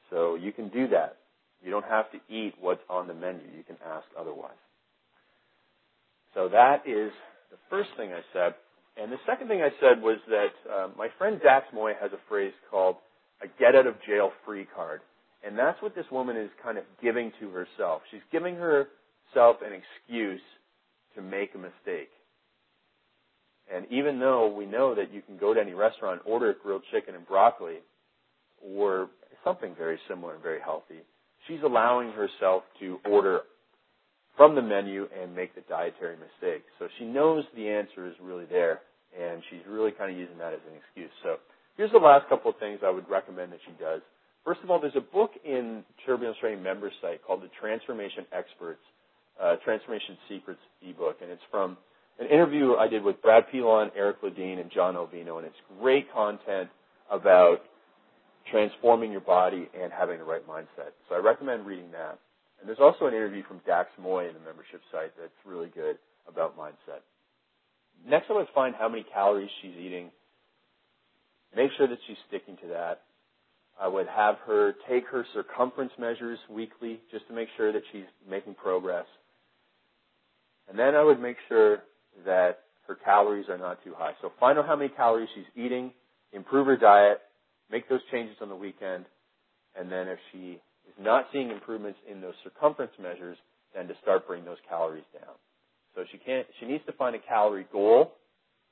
So 0.09 0.35
you 0.35 0.53
can 0.53 0.69
do 0.71 0.89
that. 0.89 1.17
You 1.63 1.71
don't 1.71 1.85
have 1.85 2.11
to 2.13 2.19
eat 2.29 2.55
what's 2.59 2.81
on 2.89 3.07
the 3.07 3.15
menu. 3.15 3.43
You 3.55 3.63
can 3.65 3.77
ask 3.87 4.07
otherwise. 4.19 4.53
So 6.35 6.49
that 6.49 6.87
is 6.87 7.13
the 7.51 7.59
first 7.69 7.91
thing 7.97 8.13
I 8.13 8.21
said. 8.33 8.55
And 9.01 9.11
the 9.11 9.17
second 9.27 9.49
thing 9.49 9.63
I 9.63 9.71
said 9.81 10.03
was 10.03 10.19
that 10.29 10.53
uh, 10.71 10.89
my 10.97 11.09
friend 11.17 11.41
Dax 11.43 11.67
Moy 11.73 11.93
has 12.01 12.13
a 12.13 12.21
phrase 12.29 12.53
called 12.71 12.97
a 13.43 13.47
get 13.59 13.75
out 13.75 13.87
of 13.87 13.95
jail 14.07 14.31
free 14.45 14.67
card. 14.75 15.01
And 15.43 15.59
that's 15.59 15.81
what 15.81 15.95
this 15.95 16.05
woman 16.13 16.37
is 16.37 16.51
kind 16.63 16.77
of 16.77 16.85
giving 17.03 17.33
to 17.41 17.49
herself. 17.49 18.03
She's 18.11 18.21
giving 18.31 18.57
herself 18.57 19.57
an 19.65 19.73
excuse 19.73 20.43
to 21.17 21.23
make 21.23 21.55
a 21.55 21.59
mistake. 21.59 22.11
And 23.73 23.87
even 23.91 24.19
though 24.19 24.53
we 24.55 24.67
know 24.67 24.95
that 24.95 25.13
you 25.13 25.23
can 25.23 25.39
go 25.39 25.55
to 25.55 25.61
any 25.61 25.73
restaurant, 25.73 26.21
order 26.27 26.55
grilled 26.63 26.83
chicken 26.93 27.15
and 27.15 27.27
broccoli, 27.27 27.79
or 28.63 29.09
something 29.45 29.75
very 29.79 29.99
similar 30.09 30.35
and 30.35 30.43
very 30.43 30.61
healthy, 30.61 31.01
she's 31.49 31.61
allowing 31.65 32.13
herself 32.13 32.65
to 32.81 32.99
order 33.09 33.41
from 34.37 34.55
the 34.55 34.63
menu 34.63 35.07
and 35.21 35.35
make 35.35 35.55
the 35.55 35.63
dietary 35.63 36.17
mistake. 36.17 36.65
So 36.79 36.89
she 36.99 37.05
knows 37.05 37.45
the 37.55 37.69
answer 37.69 38.07
is 38.07 38.15
really 38.21 38.47
there, 38.47 38.81
and 39.19 39.43
she's 39.51 39.61
really 39.69 39.91
kind 39.93 40.11
of 40.11 40.19
using 40.19 40.39
that 40.39 40.53
as 40.53 40.61
an 40.69 40.77
excuse. 40.77 41.11
So 41.23 41.37
here's 41.77 41.93
the 41.93 41.99
last 41.99 42.29
couple 42.29 42.51
of 42.51 42.59
things 42.59 42.81
I 42.85 42.91
would 42.91 43.09
recommend 43.09 43.53
that 43.53 43.61
she 43.67 43.73
does. 43.83 44.01
First 44.45 44.61
of 44.65 44.71
all, 44.71 44.81
there's 44.81 44.97
a 44.97 45.05
book 45.05 45.33
in 45.45 45.85
Turbulence 46.07 46.39
Training 46.41 46.63
member 46.63 46.91
site 47.03 47.23
called 47.25 47.43
the 47.43 47.51
Transformation 47.61 48.25
Experts, 48.33 48.81
uh, 49.41 49.57
Transformation 49.65 50.17
Secrets 50.29 50.61
ebook, 50.83 51.17
and 51.21 51.31
it's 51.31 51.43
from 51.51 51.77
an 52.19 52.27
interview 52.27 52.75
I 52.77 52.89
did 52.89 53.03
with 53.03 53.21
Brad 53.23 53.45
Pilon, 53.53 53.91
Eric 53.97 54.23
Ledeen, 54.23 54.61
and 54.61 54.71
John 54.71 54.95
Alvino, 54.95 55.39
and 55.39 55.47
it's 55.47 55.61
great 55.81 56.11
content 56.13 56.71
about 57.11 57.61
transforming 58.51 59.13
your 59.13 59.21
body 59.21 59.69
and 59.79 59.93
having 59.93 60.19
the 60.19 60.25
right 60.25 60.47
mindset. 60.49 60.93
So 61.09 61.15
I 61.15 61.19
recommend 61.19 61.67
reading 61.67 61.91
that. 61.93 62.19
And 62.61 62.69
there's 62.69 62.81
also 62.81 63.07
an 63.07 63.15
interview 63.15 63.43
from 63.49 63.61
Dax 63.67 63.89
Moy 64.01 64.29
in 64.29 64.35
the 64.35 64.41
membership 64.41 64.81
site 64.93 65.13
that's 65.19 65.33
really 65.47 65.69
good 65.69 65.97
about 66.29 66.59
mindset. 66.59 67.01
Next, 68.07 68.31
I 68.31 68.35
would 68.35 68.49
find 68.55 68.75
how 68.75 68.89
many 68.89 69.05
calories 69.13 69.51
she's 69.61 69.77
eating. 69.79 70.11
Make 71.55 71.71
sure 71.77 71.89
that 71.89 71.99
she's 72.07 72.17
sticking 72.29 72.57
to 72.59 72.69
that. 72.69 73.03
I 73.81 73.89
would 73.89 74.07
have 74.09 74.37
her 74.47 74.75
take 74.89 75.07
her 75.09 75.25
circumference 75.33 75.93
measures 75.99 76.39
weekly 76.51 77.01
just 77.11 77.27
to 77.29 77.35
make 77.35 77.49
sure 77.57 77.73
that 77.73 77.83
she's 77.93 78.05
making 78.29 78.55
progress. 78.55 79.07
And 80.69 80.79
then 80.79 80.95
I 80.95 81.03
would 81.03 81.21
make 81.21 81.37
sure 81.49 81.83
that 82.25 82.61
her 82.87 82.95
calories 82.95 83.49
are 83.49 83.59
not 83.59 83.83
too 83.83 83.95
high. 83.97 84.13
So 84.21 84.33
find 84.39 84.59
out 84.59 84.67
how 84.67 84.77
many 84.77 84.91
calories 84.91 85.29
she's 85.35 85.45
eating, 85.57 85.93
improve 86.33 86.67
her 86.67 86.77
diet, 86.77 87.21
make 87.71 87.89
those 87.89 88.01
changes 88.11 88.37
on 88.41 88.49
the 88.49 88.57
weekend, 88.57 89.05
and 89.79 89.91
then 89.91 90.09
if 90.09 90.19
she 90.33 90.61
is 90.89 90.95
not 91.01 91.27
seeing 91.33 91.51
improvements 91.51 91.99
in 92.11 92.21
those 92.21 92.35
circumference 92.45 92.93
measures, 93.01 93.37
then 93.75 93.89
to 93.89 93.95
start 94.03 94.27
bringing 94.27 94.45
those 94.45 94.59
calories 94.69 95.05
down. 95.15 95.35
So 95.95 96.05
she 96.11 96.19
can't, 96.19 96.47
she 96.59 96.67
needs 96.67 96.85
to 96.87 96.93
find 96.93 97.17
a 97.17 97.19
calorie 97.19 97.67
goal 97.73 98.13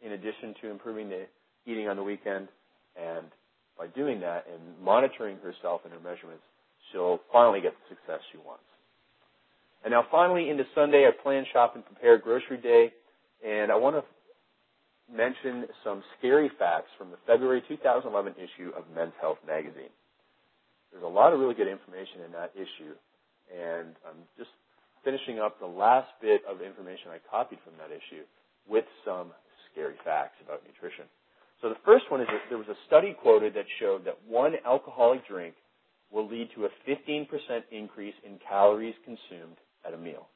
in 0.00 0.12
addition 0.12 0.54
to 0.62 0.70
improving 0.70 1.09
the 1.09 1.26
eating 1.66 1.88
on 1.88 1.96
the 1.96 2.02
weekend. 2.02 2.48
And 2.96 3.26
by 3.76 3.87
doing 3.88 4.20
that 4.20 4.46
and 4.52 4.61
monitoring 4.83 5.38
herself 5.38 5.83
and 5.85 5.92
her 5.92 6.00
measurements, 6.00 6.42
she'll 6.90 7.20
finally 7.33 7.61
get 7.61 7.72
the 7.72 7.94
success 7.94 8.20
she 8.33 8.38
wants. 8.38 8.64
And 9.85 9.92
now 9.92 10.04
finally 10.11 10.50
into 10.50 10.64
Sunday, 10.74 11.07
I 11.07 11.11
plan, 11.22 11.44
shop, 11.52 11.74
and 11.74 11.85
prepare 11.85 12.18
grocery 12.18 12.59
day. 12.59 12.92
And 13.46 13.70
I 13.70 13.76
want 13.76 13.96
to 13.96 14.02
mention 15.14 15.66
some 15.85 16.02
scary 16.18 16.50
facts 16.59 16.90
from 16.98 17.11
the 17.11 17.16
February 17.26 17.62
2011 17.68 18.35
issue 18.35 18.70
of 18.76 18.85
Men's 18.94 19.14
Health 19.20 19.38
magazine. 19.46 19.94
There's 20.90 21.04
a 21.04 21.07
lot 21.07 21.33
of 21.33 21.38
really 21.38 21.54
good 21.54 21.68
information 21.68 22.26
in 22.26 22.33
that 22.33 22.52
issue. 22.54 22.94
And 23.48 23.94
I'm 24.04 24.20
just 24.37 24.50
finishing 25.04 25.38
up 25.38 25.58
the 25.61 25.66
last 25.66 26.08
bit 26.20 26.42
of 26.48 26.61
information 26.61 27.11
I 27.11 27.18
copied 27.30 27.58
from 27.64 27.74
that 27.78 27.90
issue 27.90 28.24
with 28.68 28.84
some 29.04 29.32
scary 29.72 29.94
facts 30.04 30.37
about 30.44 30.62
nutrition. 30.66 31.04
So 31.62 31.68
the 31.68 31.80
first 31.84 32.11
one 32.11 32.20
is 32.20 32.28
that 32.28 32.42
there 32.48 32.58
was 32.58 32.68
a 32.68 32.78
study 32.87 33.16
quoted 33.20 33.54
that 33.54 33.66
showed 33.80 34.04
that 34.04 34.18
one 34.26 34.54
alcoholic 34.64 35.26
drink 35.26 35.54
will 36.11 36.28
lead 36.28 36.48
to 36.54 36.66
a 36.66 36.68
15% 36.88 37.26
increase 37.70 38.14
in 38.24 38.38
calories 38.48 38.94
consumed 39.04 39.56
at 39.87 39.94
a 39.94 39.98
meal. 39.98 40.28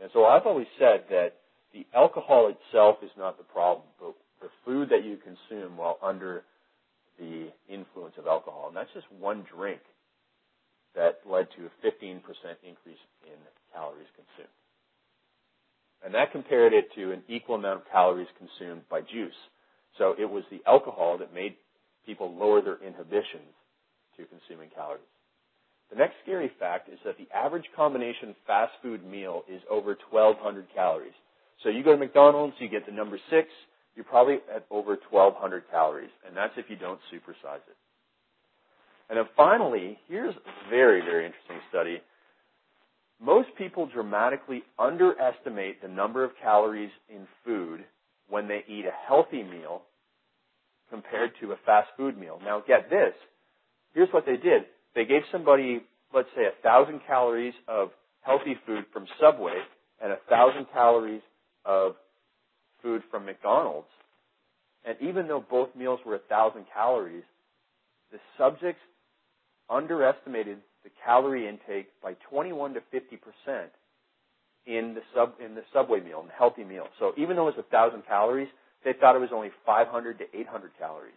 And 0.00 0.10
so 0.12 0.24
I've 0.24 0.46
always 0.46 0.66
said 0.78 1.04
that 1.10 1.34
the 1.72 1.86
alcohol 1.94 2.50
itself 2.50 2.96
is 3.02 3.10
not 3.16 3.38
the 3.38 3.44
problem, 3.44 3.86
but 4.00 4.14
the 4.40 4.48
food 4.64 4.88
that 4.90 5.04
you 5.04 5.16
consume 5.16 5.76
while 5.76 5.98
under 6.02 6.42
the 7.18 7.48
influence 7.68 8.14
of 8.18 8.26
alcohol. 8.26 8.66
And 8.68 8.76
that's 8.76 8.92
just 8.94 9.06
one 9.18 9.44
drink 9.54 9.80
that 10.94 11.20
led 11.28 11.46
to 11.56 11.66
a 11.66 11.86
15% 11.86 12.20
increase 12.66 12.98
in 13.26 13.38
calories 13.72 14.10
consumed. 14.16 14.52
And 16.04 16.14
that 16.14 16.32
compared 16.32 16.72
it 16.72 16.92
to 16.96 17.12
an 17.12 17.22
equal 17.28 17.54
amount 17.54 17.80
of 17.80 17.90
calories 17.90 18.28
consumed 18.38 18.82
by 18.90 19.00
juice. 19.02 19.38
So 19.98 20.14
it 20.18 20.28
was 20.28 20.44
the 20.50 20.62
alcohol 20.66 21.18
that 21.18 21.34
made 21.34 21.54
people 22.04 22.34
lower 22.34 22.60
their 22.60 22.78
inhibitions 22.84 23.54
to 24.16 24.24
consuming 24.26 24.70
calories. 24.74 25.06
The 25.90 25.96
next 25.96 26.14
scary 26.22 26.50
fact 26.58 26.88
is 26.88 26.98
that 27.04 27.18
the 27.18 27.28
average 27.36 27.66
combination 27.76 28.34
fast 28.46 28.72
food 28.82 29.04
meal 29.04 29.44
is 29.48 29.60
over 29.70 29.96
1,200 30.10 30.66
calories. 30.74 31.12
So 31.62 31.68
you 31.68 31.84
go 31.84 31.92
to 31.92 31.98
McDonald's, 31.98 32.54
you 32.58 32.68
get 32.68 32.86
the 32.86 32.92
number 32.92 33.18
six, 33.30 33.48
you're 33.94 34.04
probably 34.04 34.38
at 34.54 34.64
over 34.70 34.96
1,200 35.10 35.70
calories, 35.70 36.10
and 36.26 36.36
that's 36.36 36.54
if 36.56 36.66
you 36.70 36.76
don't 36.76 36.98
supersize 37.12 37.62
it. 37.68 37.76
And 39.10 39.18
then 39.18 39.26
finally, 39.36 39.98
here's 40.08 40.34
a 40.34 40.70
very, 40.70 41.02
very 41.02 41.26
interesting 41.26 41.58
study. 41.68 42.00
Most 43.22 43.48
people 43.56 43.86
dramatically 43.86 44.62
underestimate 44.78 45.80
the 45.80 45.88
number 45.88 46.24
of 46.24 46.32
calories 46.42 46.90
in 47.08 47.28
food 47.44 47.84
when 48.28 48.48
they 48.48 48.64
eat 48.66 48.84
a 48.84 49.06
healthy 49.06 49.44
meal 49.44 49.82
compared 50.90 51.30
to 51.40 51.52
a 51.52 51.56
fast 51.64 51.88
food 51.96 52.18
meal. 52.18 52.40
Now 52.44 52.62
get 52.66 52.90
this. 52.90 53.14
Here's 53.94 54.08
what 54.10 54.26
they 54.26 54.36
did. 54.36 54.62
They 54.96 55.04
gave 55.04 55.22
somebody, 55.30 55.82
let's 56.12 56.28
say, 56.34 56.42
a 56.46 56.62
thousand 56.62 57.00
calories 57.06 57.54
of 57.68 57.90
healthy 58.22 58.56
food 58.66 58.84
from 58.92 59.06
Subway 59.20 59.54
and 60.02 60.12
a 60.12 60.18
thousand 60.28 60.66
calories 60.72 61.22
of 61.64 61.92
food 62.82 63.02
from 63.08 63.24
McDonald's. 63.24 63.86
And 64.84 64.96
even 65.00 65.28
though 65.28 65.44
both 65.48 65.76
meals 65.76 66.00
were 66.04 66.16
a 66.16 66.26
thousand 66.28 66.64
calories, 66.74 67.24
the 68.10 68.18
subjects 68.36 68.82
underestimated 69.70 70.58
the 70.84 70.90
calorie 71.04 71.48
intake 71.48 71.88
by 72.02 72.14
21 72.30 72.74
to 72.74 72.80
50 72.90 73.16
percent 73.16 73.70
in 74.66 74.94
the 74.94 75.00
sub 75.14 75.34
in 75.44 75.54
the 75.54 75.62
Subway 75.72 76.00
meal, 76.00 76.20
in 76.20 76.26
the 76.26 76.32
healthy 76.32 76.64
meal. 76.64 76.86
So 76.98 77.12
even 77.16 77.36
though 77.36 77.48
it 77.48 77.56
was 77.56 77.64
a 77.66 77.70
thousand 77.70 78.06
calories, 78.06 78.48
they 78.84 78.92
thought 78.92 79.16
it 79.16 79.20
was 79.20 79.30
only 79.32 79.50
500 79.66 80.18
to 80.18 80.24
800 80.34 80.70
calories. 80.78 81.14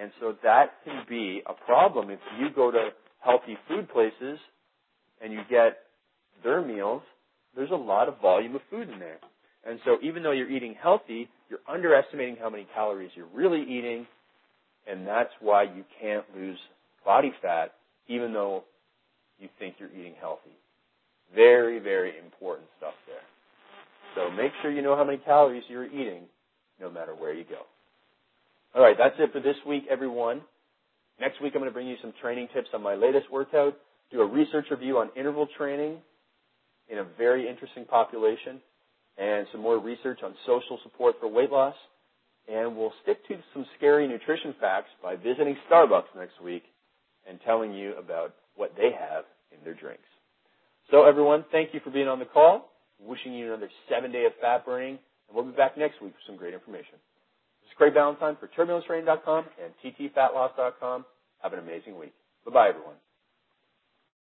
And 0.00 0.10
so 0.20 0.34
that 0.42 0.72
can 0.84 1.04
be 1.08 1.42
a 1.46 1.52
problem 1.52 2.10
if 2.10 2.20
you 2.38 2.48
go 2.54 2.70
to 2.70 2.90
healthy 3.20 3.56
food 3.68 3.88
places 3.90 4.38
and 5.22 5.32
you 5.32 5.40
get 5.50 5.78
their 6.42 6.62
meals, 6.62 7.02
there's 7.54 7.70
a 7.70 7.76
lot 7.76 8.08
of 8.08 8.20
volume 8.20 8.54
of 8.54 8.62
food 8.70 8.88
in 8.88 8.98
there. 8.98 9.18
And 9.64 9.78
so 9.84 9.98
even 10.02 10.22
though 10.22 10.32
you're 10.32 10.50
eating 10.50 10.74
healthy, 10.80 11.28
you're 11.48 11.60
underestimating 11.68 12.36
how 12.40 12.50
many 12.50 12.66
calories 12.74 13.10
you're 13.14 13.28
really 13.32 13.62
eating, 13.62 14.06
and 14.88 15.06
that's 15.06 15.30
why 15.40 15.64
you 15.64 15.84
can't 16.00 16.24
lose 16.34 16.58
body 17.04 17.32
fat 17.42 17.74
even 18.08 18.32
though 18.32 18.64
you 19.42 19.48
think 19.58 19.74
you're 19.78 19.90
eating 19.90 20.14
healthy. 20.20 20.56
Very, 21.34 21.78
very 21.78 22.12
important 22.18 22.68
stuff 22.78 22.94
there. 23.06 23.24
So 24.14 24.30
make 24.30 24.52
sure 24.60 24.70
you 24.70 24.82
know 24.82 24.96
how 24.96 25.04
many 25.04 25.18
calories 25.18 25.64
you're 25.68 25.86
eating 25.86 26.24
no 26.80 26.90
matter 26.90 27.14
where 27.14 27.32
you 27.32 27.44
go. 27.44 27.62
All 28.74 28.82
right, 28.82 28.96
that's 28.98 29.16
it 29.18 29.32
for 29.32 29.40
this 29.40 29.56
week, 29.66 29.84
everyone. 29.90 30.40
Next 31.20 31.40
week, 31.42 31.52
I'm 31.54 31.60
going 31.60 31.70
to 31.70 31.74
bring 31.74 31.86
you 31.86 31.96
some 32.00 32.12
training 32.20 32.48
tips 32.54 32.68
on 32.74 32.82
my 32.82 32.94
latest 32.94 33.30
workout, 33.30 33.76
do 34.10 34.20
a 34.20 34.26
research 34.26 34.66
review 34.70 34.98
on 34.98 35.10
interval 35.16 35.46
training 35.58 35.98
in 36.88 36.98
a 36.98 37.04
very 37.16 37.48
interesting 37.48 37.84
population, 37.84 38.60
and 39.18 39.46
some 39.52 39.60
more 39.60 39.78
research 39.78 40.20
on 40.24 40.34
social 40.46 40.78
support 40.82 41.16
for 41.20 41.28
weight 41.28 41.50
loss. 41.50 41.74
And 42.50 42.76
we'll 42.76 42.92
stick 43.02 43.26
to 43.28 43.36
some 43.54 43.64
scary 43.76 44.08
nutrition 44.08 44.54
facts 44.60 44.88
by 45.02 45.16
visiting 45.16 45.56
Starbucks 45.70 46.16
next 46.16 46.42
week 46.42 46.64
and 47.28 47.38
telling 47.44 47.72
you 47.72 47.94
about 47.96 48.34
what 48.56 48.72
they 48.76 48.90
have 48.98 49.24
in 49.56 49.64
their 49.64 49.74
drinks. 49.74 50.08
So 50.90 51.04
everyone, 51.04 51.44
thank 51.52 51.74
you 51.74 51.80
for 51.84 51.90
being 51.90 52.08
on 52.08 52.18
the 52.18 52.24
call. 52.24 52.70
Wishing 53.00 53.34
you 53.34 53.46
another 53.46 53.70
seven 53.88 54.12
day 54.12 54.26
of 54.26 54.32
fat 54.40 54.64
burning, 54.64 54.98
and 55.28 55.34
we'll 55.34 55.44
be 55.44 55.56
back 55.56 55.76
next 55.76 56.00
week 56.00 56.12
for 56.12 56.20
some 56.26 56.36
great 56.36 56.54
information. 56.54 56.94
This 57.62 57.70
is 57.70 57.76
Craig 57.76 57.94
Ballantyne 57.94 58.36
for 58.38 58.48
TurbulenceTraining.com 58.48 59.44
and 59.62 59.72
TTFatLoss.com. 59.82 61.04
Have 61.42 61.52
an 61.52 61.58
amazing 61.58 61.98
week. 61.98 62.12
Bye 62.46 62.52
bye, 62.52 62.68
everyone. 62.68 62.94